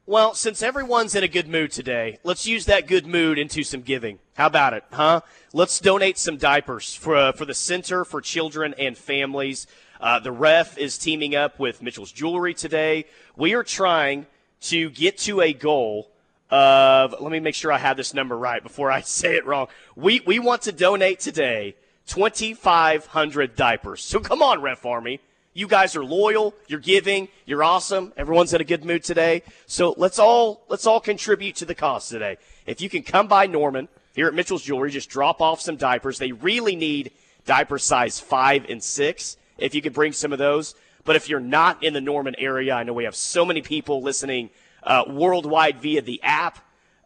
Well, 0.07 0.33
since 0.33 0.63
everyone's 0.63 1.17
in 1.17 1.25
a 1.25 1.29
good 1.29 1.49
mood 1.49 1.73
today, 1.73 2.19
let's 2.23 2.47
use 2.47 2.67
that 2.67 2.87
good 2.87 3.05
mood 3.05 3.37
into 3.37 3.65
some 3.65 3.83
giving. 3.83 4.21
How 4.37 4.47
about 4.47 4.75
it, 4.75 4.85
huh? 4.93 5.23
Let's 5.53 5.81
donate 5.81 6.19
some 6.19 6.37
diapers 6.37 6.95
for 6.95 7.17
uh, 7.17 7.33
for 7.33 7.45
the 7.45 7.53
Center 7.53 8.07
for 8.07 8.21
Children 8.23 8.75
and 8.79 8.97
Families. 8.97 9.67
Uh, 10.01 10.21
the 10.21 10.33
ref 10.33 10.79
is 10.79 10.97
teaming 10.97 11.35
up 11.35 11.59
with 11.59 11.83
Mitchell's 11.83 12.13
Jewelry 12.13 12.55
today. 12.55 13.05
We 13.37 13.55
are 13.55 13.65
trying 13.65 14.27
to 14.63 14.91
get 14.91 15.19
to 15.19 15.41
a 15.41 15.53
goal 15.53 16.09
of 16.51 17.15
let 17.21 17.33
me 17.33 17.41
make 17.41 17.55
sure 17.55 17.73
I 17.73 17.79
have 17.79 17.97
this 17.97 18.15
number 18.15 18.37
right 18.37 18.63
before 18.63 18.91
I 18.91 19.01
say 19.03 19.37
it 19.37 19.47
wrong. 19.47 19.67
We 19.97 20.21
we 20.21 20.39
want 20.39 20.63
to 20.63 20.73
donate 20.73 21.21
today 21.21 21.75
2500 22.07 23.57
diapers. 23.57 24.03
So 24.05 24.21
come 24.21 24.43
on 24.43 24.63
Ref 24.63 24.87
Army. 24.87 25.21
You 25.53 25.67
guys 25.67 25.97
are 25.97 26.05
loyal, 26.05 26.55
you're 26.69 26.79
giving, 26.79 27.27
you're 27.45 27.65
awesome. 27.65 28.13
Everyone's 28.17 28.55
in 28.55 28.61
a 28.61 28.65
good 28.65 28.85
mood 28.85 29.03
today. 29.03 29.43
So 29.67 29.95
let's 29.97 30.21
all 30.21 30.63
let's 30.69 30.87
all 30.87 31.01
contribute 31.01 31.57
to 31.57 31.65
the 31.65 31.75
cause 31.75 32.09
today. 32.09 32.37
If 32.67 32.81
you 32.81 32.89
can 32.89 33.03
come 33.03 33.27
by 33.27 33.47
Norman 33.47 33.89
here 34.15 34.29
at 34.29 34.35
Mitchell's 34.35 34.63
Jewelry, 34.63 34.93
just 34.93 35.11
drop 35.11 35.41
off 35.41 35.61
some 35.61 35.77
diapers. 35.77 36.19
They 36.19 36.31
really 36.31 36.77
need 36.77 37.11
diaper 37.45 37.79
size 37.79 38.21
5 38.21 38.67
and 38.69 38.83
6 38.83 39.37
if 39.59 39.75
you 39.75 39.83
could 39.83 39.93
bring 39.93 40.13
some 40.13 40.33
of 40.33 40.39
those. 40.39 40.77
But 41.05 41.17
if 41.17 41.29
you're 41.29 41.41
not 41.41 41.83
in 41.83 41.93
the 41.95 42.01
Norman 42.01 42.37
area, 42.39 42.75
I 42.75 42.85
know 42.85 42.93
we 42.93 43.03
have 43.05 43.17
so 43.17 43.45
many 43.45 43.63
people 43.63 44.03
listening 44.03 44.51
uh, 44.83 45.05
worldwide 45.09 45.81
via 45.81 46.03
the 46.03 46.21
app. 46.23 46.59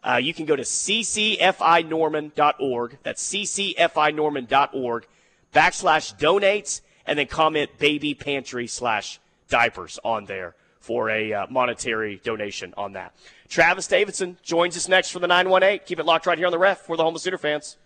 Uh, 0.03 0.19
you 0.21 0.33
can 0.33 0.45
go 0.45 0.55
to 0.55 0.63
ccfinorman.org. 0.63 2.97
That's 3.03 3.29
ccfinorman.org 3.29 5.07
backslash 5.53 6.19
donates 6.19 6.81
and 7.05 7.19
then 7.19 7.27
comment 7.27 7.77
baby 7.77 8.13
pantry 8.13 8.67
slash 8.67 9.19
diapers 9.49 9.99
on 10.03 10.25
there 10.25 10.55
for 10.79 11.09
a 11.09 11.31
uh, 11.31 11.47
monetary 11.49 12.19
donation 12.23 12.73
on 12.75 12.93
that. 12.93 13.13
Travis 13.47 13.87
Davidson 13.87 14.37
joins 14.43 14.75
us 14.75 14.89
next 14.89 15.11
for 15.11 15.19
the 15.19 15.27
918. 15.27 15.85
Keep 15.85 15.99
it 15.99 16.05
locked 16.05 16.25
right 16.25 16.37
here 16.37 16.47
on 16.47 16.51
the 16.51 16.59
ref 16.59 16.79
for 16.79 16.97
the 16.97 17.03
Homeless 17.03 17.23
Sooner 17.23 17.37
fans. 17.37 17.77